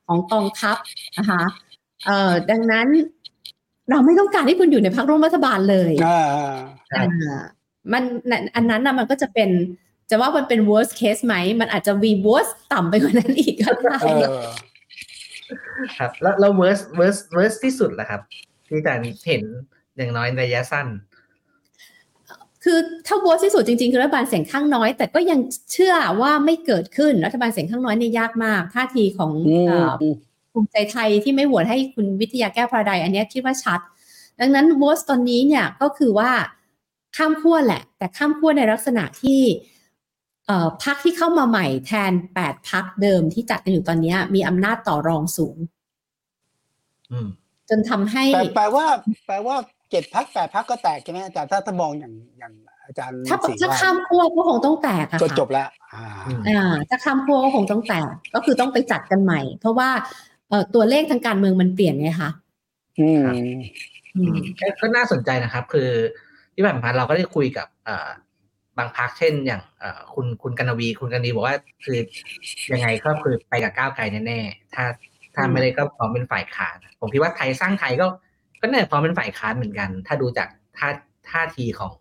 [0.06, 0.76] ของกองทัพ
[1.18, 1.42] นะคะ
[2.04, 2.88] เอ่อดังนั้น
[3.90, 6.20] เราไม่ต้องการให้คุณอยู่ในพักร่วมรัฐบาลเลยอ่า
[6.90, 7.42] ครับอ่า
[7.92, 8.02] มัน
[8.56, 9.50] อันนั้นนะมันก็จะเป็น
[10.10, 14.08] จะว่ามันเป็น worst case ไหม มันอาจจะ v worst ต่ำไปกว่านั้นอีกก็ได้เอ
[14.46, 14.48] อ
[15.98, 18.20] ครับ แล้วแล้ว worst worst worst ที่สุดล่ะครับ
[18.68, 19.42] ที่อาจารย์เห็น
[19.96, 20.86] อย่างน้อยในระยะสั้น
[22.64, 25.40] คือถ้า worst ที่สุดจริงๆคือรัฐบาลเสียงข้างน้อย แต่ก็ยัง
[25.72, 29.90] เชื่อว่าไม่เกิดขึ้นรัฐบาลเสียงข้างน้อยเนี่ยยากมากท่าทีของอืมเอ่อ
[30.52, 33.80] ภูมิใจไทยที่ไม่โหวตให้คุณวิทยาแก้วภราดัยอันเนี้ยคิดว่าชัด
[34.40, 36.30] ดังนั้น worst ตอนนี้เนี่ยก็คือว่า
[37.16, 39.40] ข้ามขั้วแหละ แต่ข้ามขั้วในลักษณะที่
[40.46, 45.56] เอ่อพักที่เข้ามาใหม่แทนแปดพักเดิมที่จัดกันอยู่ตอนเนี้ยมีอำนาจต่อรองสูง
[47.12, 47.28] อืม
[47.68, 48.86] จนทำให้แปลแปลว่า
[49.26, 49.56] แปลว่า
[49.90, 52.52] เจ็ดพักแปดพักก็แตกใช่ไหมอาจารย์ถ้าถ้ามองอย่างอย่าง
[52.86, 59.88] อาจารย์ถ้าศรีถ้าว่าข้ามขั้วก็คงต้องแตกอะก็ค่ะจบแล้วอ่าอืมอ่าถ้าข้ามขั้วก็คงต้องแตกก็คือต้องไปจัดกันใหม่ เพราะว่า
[60.48, 62.30] เอ่อตัวเลขทางการเมืองมันเปลี่ยนไงคะ
[63.00, 63.36] อืมครับ
[64.16, 65.88] อืมก็ก็น่าสนใจนะครับ คือ
[66.54, 68.08] ที่ผ่านๆเราก็ได้คุยกับเอ่อ
[68.78, 71.98] บางพักเช่นอย่างเอ่อคุณคุณกนวีคุณกนวีบอกว่าคือ
[72.72, 74.84] ยังไงก็คือไปกับก้าวไกลแน่ๆถ้า
[75.34, 78.06] ถ้าไม่ได้ก็พร้อมเป็นฝ่ายค้านผมคิดว่าไทยสร้างไทยก็
[78.60, 80.48] ก็น่าจะพร้อมเป็นฝ่ายค้านเหมือนกัน ถ้าดูจาก
[80.78, 80.88] ท่า
[81.30, 81.92] ท่าทีของ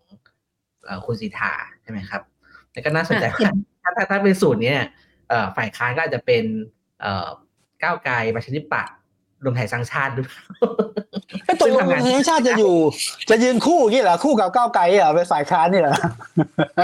[0.84, 1.52] เอ่อคุณสีทา
[1.82, 2.22] ใช่ไหมครับ
[2.72, 4.80] แล้วก็น่าสนใจอะเห็ว่านถ้าถ้าถ้าเป็นสูตรเนี้ย
[5.28, 6.44] เอ่อฝ่ายค้านก็อาจจะเป็น
[7.00, 7.28] เอ่อ
[7.82, 8.94] ก้าวไกลประชาธิปัตย์
[9.44, 10.30] รวมไทยสร้างชาติด้วย
[11.44, 12.74] ไอ้ตกลงประชาชาติจะอยู่
[13.30, 15.94] จะยืนคู่อย่างนี้เหรอคู่กับก้าวไกลเหรอเป็นฝ่ายค้านนี่เหรอ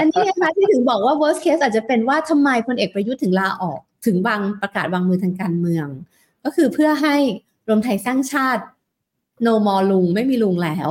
[0.00, 5.86] อันนี้นะคะที่ถึงบอกว่า worst case อาจจะเป็นว่าทำไมพลเอกประยุทธ์ถึงลาออก ถึงวางประกาศวางมือทางการเมือง
[6.44, 7.16] ก็คือเพื่อให้
[7.68, 8.62] รวมไทยสร้างชาติ
[9.46, 10.90] no more ลุงไม่มีลุงแล้ว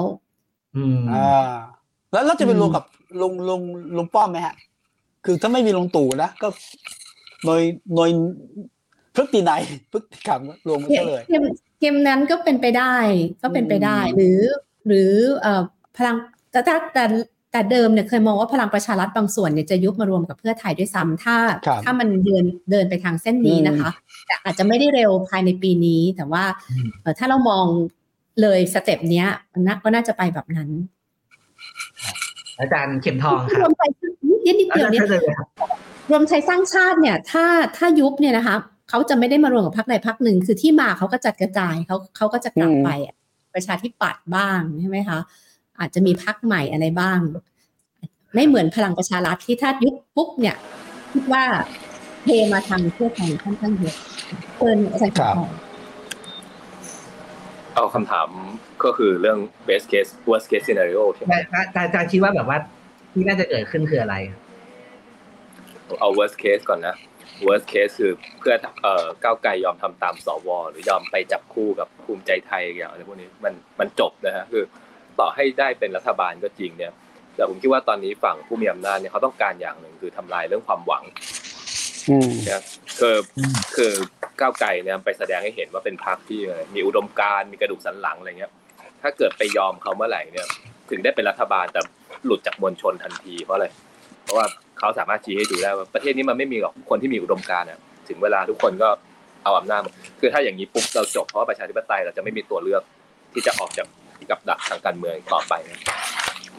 [0.76, 1.52] อืมอ่า
[2.12, 2.84] แล้วเราจะไปอืมรวมกับ
[3.22, 3.62] ลุงลุง
[3.98, 4.56] ลุงป้อมไหมฮะ
[5.26, 6.48] คือถ้าไม่มีลุงตู่นะก็
[7.46, 7.62] โดย
[7.96, 8.10] โดย
[9.16, 11.44] พฤตินัยพฤติกรรมรวมกันเกซะมเลยเกม
[11.80, 12.96] เกมนั้นก็เป็นไปได้
[13.42, 14.40] ก็เป็นไปได้อืมหรือ
[14.88, 15.62] หรือเอ่อ
[15.98, 16.16] พลัง
[16.52, 17.04] แต่แต่แต่
[17.52, 21.36] แต่เดิมเนี่ยเคยมองว่าพลังประชารัฐบางส่วนเนี่ยจะยุบมารวมกับเพื่อไทยด้วยซ้ำถ้า
[21.68, 23.90] ครับถ้ามันเดินเดินไปทางเส้นนี้นะคะ
[24.28, 27.66] แต่อาจจะไม่ได้เร็วภายในปีนี้ แต่ว่าอืมเอ่อถ้าเรามอง
[28.42, 30.70] เลยสเต็ปเนี้ยมันน่าก็น่าจะไปแบบนั้น
[32.60, 35.48] อาจารย์เข็มทองครรับวมไทยนิดนิดนิดเดียวอานิดจารย์เลยครับ
[36.10, 37.46] รวมไทยสร้างชาติเนี่ย ถ้า
[37.78, 38.56] ถ้ายุบเนี่ยนะคะ
[38.90, 43.16] เขาจะไม่ได้มารวมกับพรรคใดพรรคหนึ่งคือที่มาเขาก็จัดกระจายเขาเขาก็จะกลับอืมไปอะ
[43.54, 45.20] ประชาธิปัตย์บ้างใช่ไหมคะ
[45.80, 47.20] อาจจะมีพรรคใหม่อะไรบ้าง
[48.36, 50.56] ไม่เหมือนพลังประชารัฐที่ถ้ายุบปุ๊บเนี่ย
[51.14, 51.44] คิดว่า
[52.24, 53.96] เทมาทางเพื่อไทยค่อนข้างเยอะ
[54.58, 55.46] เกินอาจารย์ครับขอ
[57.76, 58.28] เอาคำถาม
[58.84, 62.58] ก็คือเรื่อง best case worst case scenario ใช่ไหมแต่อาจารย์อาจารย์คิดว่าแบบว่า
[63.14, 64.42] ที่น่าจะเกิดขึ้นคืออะไรครับ
[66.00, 66.96] เอา worst case ก่อนนะ
[67.48, 74.64] worst case คือเพื่อเอ่อก้าวไกลยอมทำตามสวหรือยอมไปจับคู่กับภูมิใจไทยอย่างอะไรพวกนี้มันมันจบนะฮะคือ
[75.20, 76.94] ต่อให้ได้เป็นรัฐบาลก็จริงเนี่ย
[77.36, 81.04] แต่ผมคิดว่าตอนนี้ฝั่งผู้มีอำนาจเนี่ยเขาต้องการอย่างหนึ่งคือทำลายเรื่องความหวัง
[82.10, 82.64] อืมนะ
[83.00, 83.18] คือ
[83.76, 83.94] คือ
[84.40, 86.40] ก้าวไกลเนี่ยไปแสดงให้เห็นว่าเป็นพรรคที่
[86.76, 88.52] มีอุดมการณ์มีกระดูกสันหลังอะไรเงี้ย
[89.02, 90.48] ถ้าเกิดไปยอมเขาเมื่อไหร่เนี่ย
[90.90, 91.82] ถึงได้เป็นรัฐบาลแต่
[92.26, 93.68] หลุดจากมวลชนทันทีเพราะอะไร
[94.24, 94.46] เพราะว่า
[94.80, 97.80] เขาสามารถชี้ให้ดูได้ว่าประเทศนี้มันไม่มีหรอกคนที่มีอุดมการณ์อะ
[98.10, 98.90] ถึงเวลาทุกคนก็
[99.44, 99.82] เอาอำนาจ
[100.20, 102.84] คือถ้าอย่างนี้ปุ๊บเราจบเพราะว่าประชาธิปไตยเราจะไม่มีตัวเลือก
[103.34, 103.88] ที่จะออกจาก
[104.30, 105.54] กับดักทางการเมืองต่อไป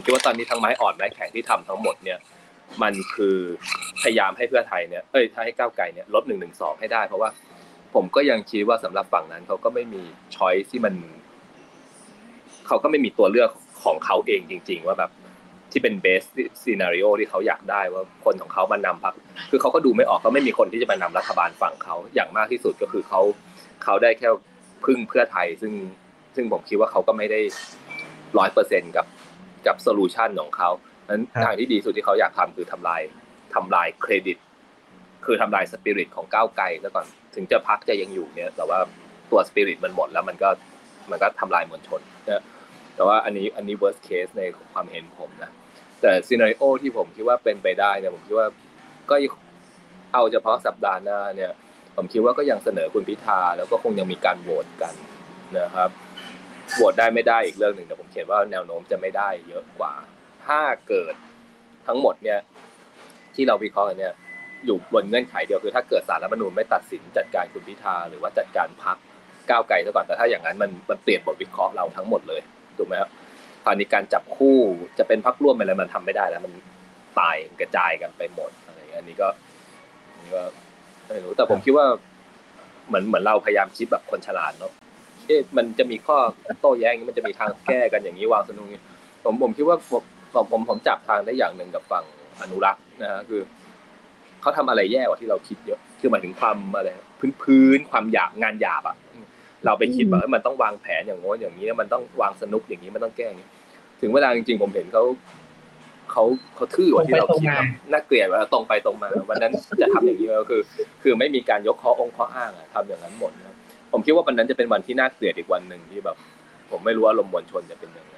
[0.05, 2.19] คิดว่าตอนนี้ทั้งไม้อ่อนไม้แข็งที่ทำทั้งหมดเนี่ย
[2.83, 3.37] มันคือ
[4.03, 7.29] พยายามให้เพื่อไทยเนี่ย เอ้ยถ้าให้ก้าวไกลเนี่ยลดหนึ่งหนึ่งสองให้ได้เพราะว่า
[7.95, 10.03] ผมก็ยังคิดว่าสำหรับฝั่งนั้นเขาก็ไม่มี
[10.37, 10.95] choice ที่มัน
[12.67, 13.51] เขาก็ไม่มีตัวเลือก
[13.85, 15.11] ของเขาเองจริง ๆ ว่าแบบ
[15.73, 16.23] ที่เป็น best
[16.63, 19.15] scenario ที่เขาอยากได้ว่าคนของเขามานำพรรค
[19.51, 23.21] คือเขาก็ดูไม่ออกเขาไม่มีคนที่จะมานำรัฐบาลฝั่งเขาอย่างมากที่สุดก็คือเขา
[23.85, 24.29] เขาได้แค่
[24.85, 25.73] พึ่งเพื่อไทย ซึ่ง
[26.35, 27.41] ซึ่งผมคิดว่าเขาก็ไม่ได้
[28.39, 29.07] ร้อยเปอร์เซ็นต์กับ
[29.67, 30.71] กับ solution ของเขา
[31.11, 33.01] นั้นครับทางที่ดีสุดที่เขาอยากทำคือทำลาย
[33.55, 34.39] ทำลายเครดิต
[35.25, 37.07] คือทำลายสปิริตของก้าวไกลซะก่อน
[37.37, 38.79] ถึงจะพักจะยังอยู่เนี่ยแต่ว่า
[39.31, 40.51] ตัวสปิริตมันหมดแล้วมันก็
[41.11, 42.43] มันก็ทำลายมวลชนนะ
[42.95, 45.51] แต่ว่าอันนี้อันนี้ worst case ในความเห็นผมนะ
[46.01, 48.49] แต่ซีนารีโอที่ผมคิดว่าเป็นไปได้เนี่ยผมคิดว่า
[49.11, 49.15] ก็
[50.15, 51.53] เอาเฉพาะสัปดาห์หน้าเนี่ย
[51.97, 54.95] ผมคิดว่าก็ยังเสนอคุณพิธาแล้วก็คงยังมีการโหวตกัน
[55.59, 55.91] นะครับ
[56.75, 59.93] โหวตได้ไม่ได้อีกเรื่องหนึ่งแต่ผมเขียนว่าแนวโน้มจะไม่ได้เยอะกว่า
[60.47, 61.15] ถ้าเกิด
[61.87, 62.39] ทั้งหมดเนี่ย
[63.35, 64.13] ที่เราวิเคราะห์เนี่ย
[64.65, 68.97] อยู่บนเงื่อนไขเดียวคือถ้าเกิดสารรัฐมนูญไม่ตัดสินจัดการคุณพิธาหรือว่าจัดการพัก
[69.51, 72.41] ก้าวไกลซะก่อนแต่ถ้าอย่างนั้นมันมันเปลี่ยนบทวิเคราะห์เราทั้งหมดเลย
[72.79, 73.11] ถูกไหมครับ
[73.65, 74.59] คราวนี้การจับคู่
[74.99, 76.53] จะเป็นพักร่วมอะไรมันทำไม่ได้แล้ว มัน
[77.19, 79.29] ตายกระจายกันไปหมดอะไรอย่างนี้อันนี้ก็
[80.13, 80.43] อันนี้ก็
[81.07, 81.87] ไม่รู้แต่ผมคิดว่า
[82.89, 84.73] เหมือนเหมือนเราพยายามคิดแบบคนฉลาดเนาะ
[85.27, 86.17] เอ๊ะมันจะมีข้อ
[86.61, 88.81] โต้แย้งมันจะมีทางแก้กันอย่างนี้วางสนุกนี้
[89.25, 90.03] ผมผมคิดว่าผม
[90.35, 92.05] ผมผมผมจับทางได้อย่างหนึ่งกับฝั่ง
[92.43, 93.41] อนุรักษ์นะฮะคือ
[94.47, 96.89] เขาทำอะไรแย่กว่าที่เราคิดเยอะคือหมายถึงความอะไร
[97.19, 98.97] พื้นพื้นๆความหยาบงานหยาบอะ
[99.65, 103.49] เราไปคิดว่าเอ้ยมันต้องวางแผนอย่างโน้นอย่างนี้มันต้องวางสนุกอย่างนี้มันต้องแก้อย่างนี้
[104.01, 105.05] ถึงเวลาจริงๆผมเห็นเขา
[106.13, 106.25] เขา
[106.55, 110.61] เขาทื่อกว่าที่เราคิดอะน่าเกลียดว่าตรงไปตรงมาวันนั้นจะทำอย่างนี้ก็คือ
[111.03, 113.57] คือไม่มีการยกข้อองค์ข้ออ้างอะทำอย่างนั้นหมดนะ
[113.93, 116.17] ผมคิดว่าวันนั้นจะเป็นวันที่น่าเกลียดอีกวันหนึ่งที่แบบ
[116.71, 118.17] ผมไม่รู้ว่าลมณ์มวลชนจะเป็นยังไง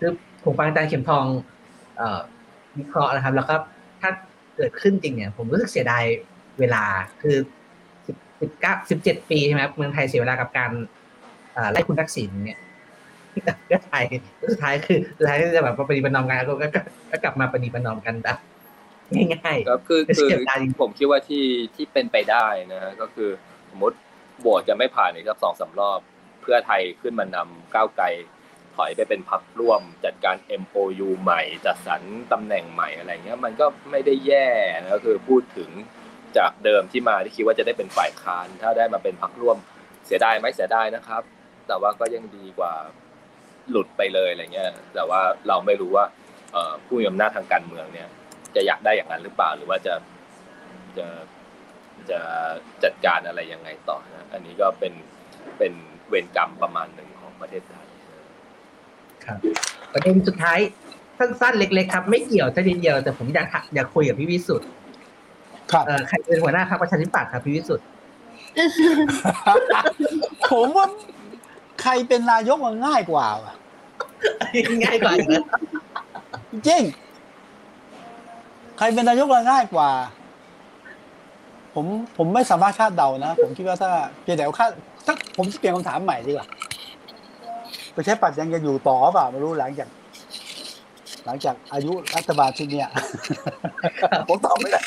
[0.00, 0.10] คือ
[0.44, 1.24] ผมฟังอาจารย์เข็มทอง
[1.98, 2.20] เอ่อ
[2.78, 3.54] วิเคราะห์นะครับ แล้วก็
[4.00, 4.10] ถ้า
[4.56, 6.04] เกิดขึ้นจริงเนี่ย ผมรู้สึกเสียดาย
[6.60, 6.84] เวลา
[7.22, 7.36] คือ
[8.06, 10.70] สิบสิบเก้าสิบเจ็ดปีใช่ไหมครับเมืองไทยเสียเวลากับการ
[11.54, 12.58] เอ่อไล่คุณทักษิณเนี่ย
[13.70, 14.04] ก็ไทย
[14.52, 16.80] สุดท้ายคือสุดท้ายก็จะแบบปฏิบัตินอมกันแล้วก็ก็
[17.10, 18.38] ก็กลับมาปฏิบัตินอมกันแบบ
[19.14, 21.44] ง่ายครับคือเป็นคือเสียดายจริงผมคิดว่าที่
[21.74, 23.30] ที่เป็นไปได้นะฮะก็คือ
[23.70, 23.96] สมมติ
[24.40, 26.00] โหวตจะไม่ผ่านอีกสักสองสามรอบ
[26.42, 28.06] เพื่อไทยขึ้นมานำก้าวไกล
[28.74, 32.02] ถอยไปเป็นพักร่วมจัดการ MOU ใหม่จัดสรร
[32.32, 34.48] ตำแหน่งใหม่อะไรเงี้ยมันก็ไม่ได้แย่
[34.80, 35.70] นะก็คือพูดถึง
[36.38, 39.56] จากเดิมที่มาที่คิดว่าจะได้เป็นฝ่ายค้าน ถ้าได้มาเป็นพักร่วม
[40.06, 41.22] เสียดายไหมเสียดายนะครับ
[41.68, 42.72] แต่ว่าก็ยังดีกว่า
[43.70, 46.06] หลุดไปเลยอะไรเงี้ยแต่ว่าเราไม่รู้ว่า
[46.86, 48.08] ผู้มีอำนาจทางการเมืองเนี่ย
[48.54, 49.94] จะอยากได้อย่างนั้นหรือเปล่าหรือว่าจะ
[50.98, 51.06] จะ
[52.10, 52.20] จะ
[52.84, 54.94] จัดการอะไรยังไงต่อนะอันนี้ก็เป็น
[55.58, 55.72] เป็น
[56.08, 57.83] เวรกรรมประมาณหนึ่งของประเทศไทย
[59.26, 59.38] ครับ
[59.92, 60.58] ประเด็นสุดท้าย
[61.18, 64.68] สั้นๆเล็ก ๆ ครับ ไม่เกี่ยวซะทีเดียวแต่ผมอยากถามอยากคุยกับพี่วิสุทธ์
[65.72, 67.86] ครับเอ่อใครเป็นหัวหน้าพรรคประชาธิปัตย์ครับพี่วิสุทธ์
[70.50, 70.86] ผมว่า
[71.82, 73.54] ใครเป็นนายกมันง่ายกว่าว่ะ
[74.84, 75.44] ง่ายกว่าอีกนะ
[76.68, 76.82] จริง
[78.78, 79.90] ใครเป็นนายกมันง่ายกว่า
[81.74, 83.90] ผมผมไม่สามารถคาดเดานะ ผมคิดว่าถ้า
[84.22, 84.70] เพียงแต่ว่าคาด
[85.06, 86.46] ถ้าผมจะเปลี่ยนคำถามใหม่ดีกว่า
[87.96, 89.88] ประชาธิปัตย์ยังจะอยู่ต่อเปล่าไม่รู้หลังจาก
[91.26, 92.88] หลังจากอายุรัฐบาลชุดเนี้ย
[94.28, 94.82] ผมตอบไม่ได้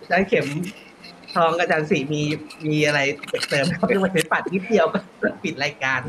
[0.00, 0.46] อาจารย์เข็ม
[1.34, 2.22] ทองกับอาจารย์สีมี
[2.68, 3.00] มีอะไร
[3.48, 4.98] เติมครับเรื่องประชาธิปัตย์นิดเดียวก็
[5.42, 6.00] ปิดรายการ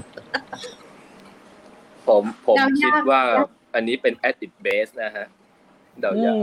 [2.07, 3.21] ผมผมเดายากคิดว่า
[3.75, 5.27] อันนี้เป็น edit base นะฮะ
[5.99, 6.35] เดายาก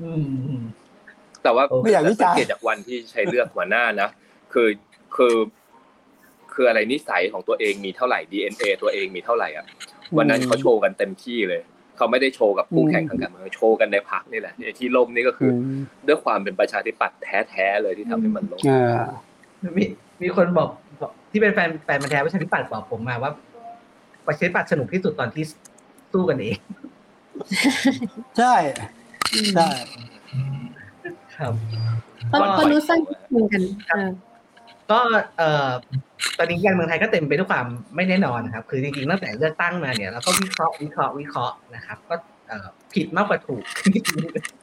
[0.00, 0.10] อื
[0.54, 0.58] ม
[1.42, 4.08] แต่ว่าไม่อยากวิจารณ์สังเกตจากวันที่ใช้เลือกหัวหน้านะ
[4.52, 4.68] คือ
[5.16, 5.34] คือ
[6.54, 9.64] คืออะไรนิสัยของตัวเองมีเท่าไหร่ DNA ตัวเองมีเท่าไหร่อะ
[10.16, 11.60] วันนั้นเขาโชว์กันเต็มที่เลย
[11.96, 15.54] เขาไม่ได้โชว์กับคู่แข่งทางการเมืองโชว์กันในพักนี่แหละไอ้ที่ล่มนี่ก็คืออ
[16.08, 17.18] ด้วยความเป็นประชาธิปัตย์
[17.50, 19.06] แท้ๆเลยที่ทำให้มันล่มอ่า
[19.78, 19.84] มี
[20.22, 20.70] มีคนบอก
[21.00, 23.32] บอกที่เป็นแฟนแฟนมาแท้ประชาธิปัตย์บอกผมมาว่า
[24.26, 25.44] ประชาธิปัตย์สนุกที่สุดตอนที่
[26.12, 26.58] สู้กันเอง
[28.38, 28.54] ใช่
[29.56, 29.68] ใช่
[31.36, 31.52] ครับ
[32.28, 34.08] เพราะเพราะรู้สั้นเหมือนกันเออ
[34.90, 35.00] ก็
[35.38, 35.70] เอ่อ
[36.38, 37.66] ตอนนี้การเมืองไทยก็เต็มไปด้วยความ
[37.96, 42.14] ไม่แน่นอนนะครับ คือจริงๆตั้งแต่เลือกตั้งมาเนี่ยเราก็วิเคราะห์วิเคราะห์วิเคราะห์นะครับ ก็
[42.48, 43.62] เอ่อผิดมากกว่าถูก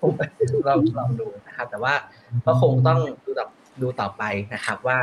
[0.01, 0.11] ผม
[0.67, 1.93] ลองลองดูนะครับ แต่ว่า
[2.45, 3.47] ก็คงต้องดูต่อ
[3.81, 4.23] ดูต่อไป
[4.53, 4.99] นะครับว่า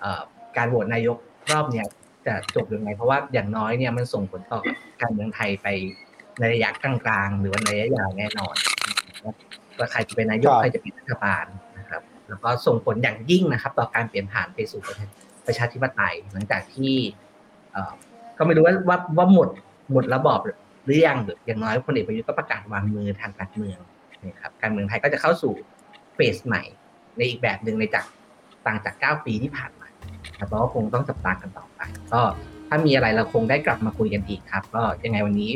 [0.00, 0.22] เอ่อ
[0.56, 1.16] การโหวตนายก
[1.50, 1.86] รอบเนี้ย
[2.26, 4.60] จะจบยังไงเพราะว่าอย่างน้อยเนี่ยมันส่งผลต่อ
[5.02, 5.66] การเมืองไทยไป
[6.38, 6.94] ในระยะกลา
[7.26, 8.54] งๆ หรือว่าในระยะยาวแน่นอน
[9.08, 9.34] นะครับ
[9.78, 11.67] ว่าใครจะเป็นนายกใครจะเป็นรัฐบาลนะครับ
[12.28, 15.06] แล้วก็ส่งผลอย่างยิ่งนะครับ ต่อการเปลี่ยนผ่านไปสู่ประชา
[15.46, 16.94] ประชาธิปไตย หลังจากที่
[17.72, 17.92] เอ่อ
[18.38, 19.48] ก็ไม่รู้ว่าว่าว่าหมด
[19.92, 20.40] หมดระบอบ
[20.84, 23.78] หรือยังหรืออย่างน้อยพลเอกประยุทธ์ก็ประกาศวางมือทางการเมือง
[24.26, 25.52] นะครับการเมืองไทยก็จะเข้าสู่
[26.14, 26.62] เฟสใหม่
[27.16, 28.04] ในอีกแบบหนึ่งในจาก
[28.66, 29.88] ต่างจาก 9 ปีที่ผ่านมา
[30.38, 31.80] ครับแล้วก็คงต้องจับตากันต่อไป
[32.12, 32.22] ก็
[32.68, 35.50] ถ้ามีอะไรเราคงได้กลับมาคุยกันอีกครับ ก็ยังไงวันนี้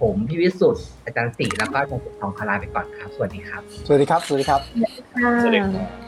[0.00, 4.60] ผมพี่วิสุทธ์อาจารย์ศรีแล้วก็อาจารย์สุทองคาราไปก่อนครับ สวัสดีครับ สวัสดีครับ สวัสดีครับ
[5.22, 6.07] ค่ะสวัสดีครับ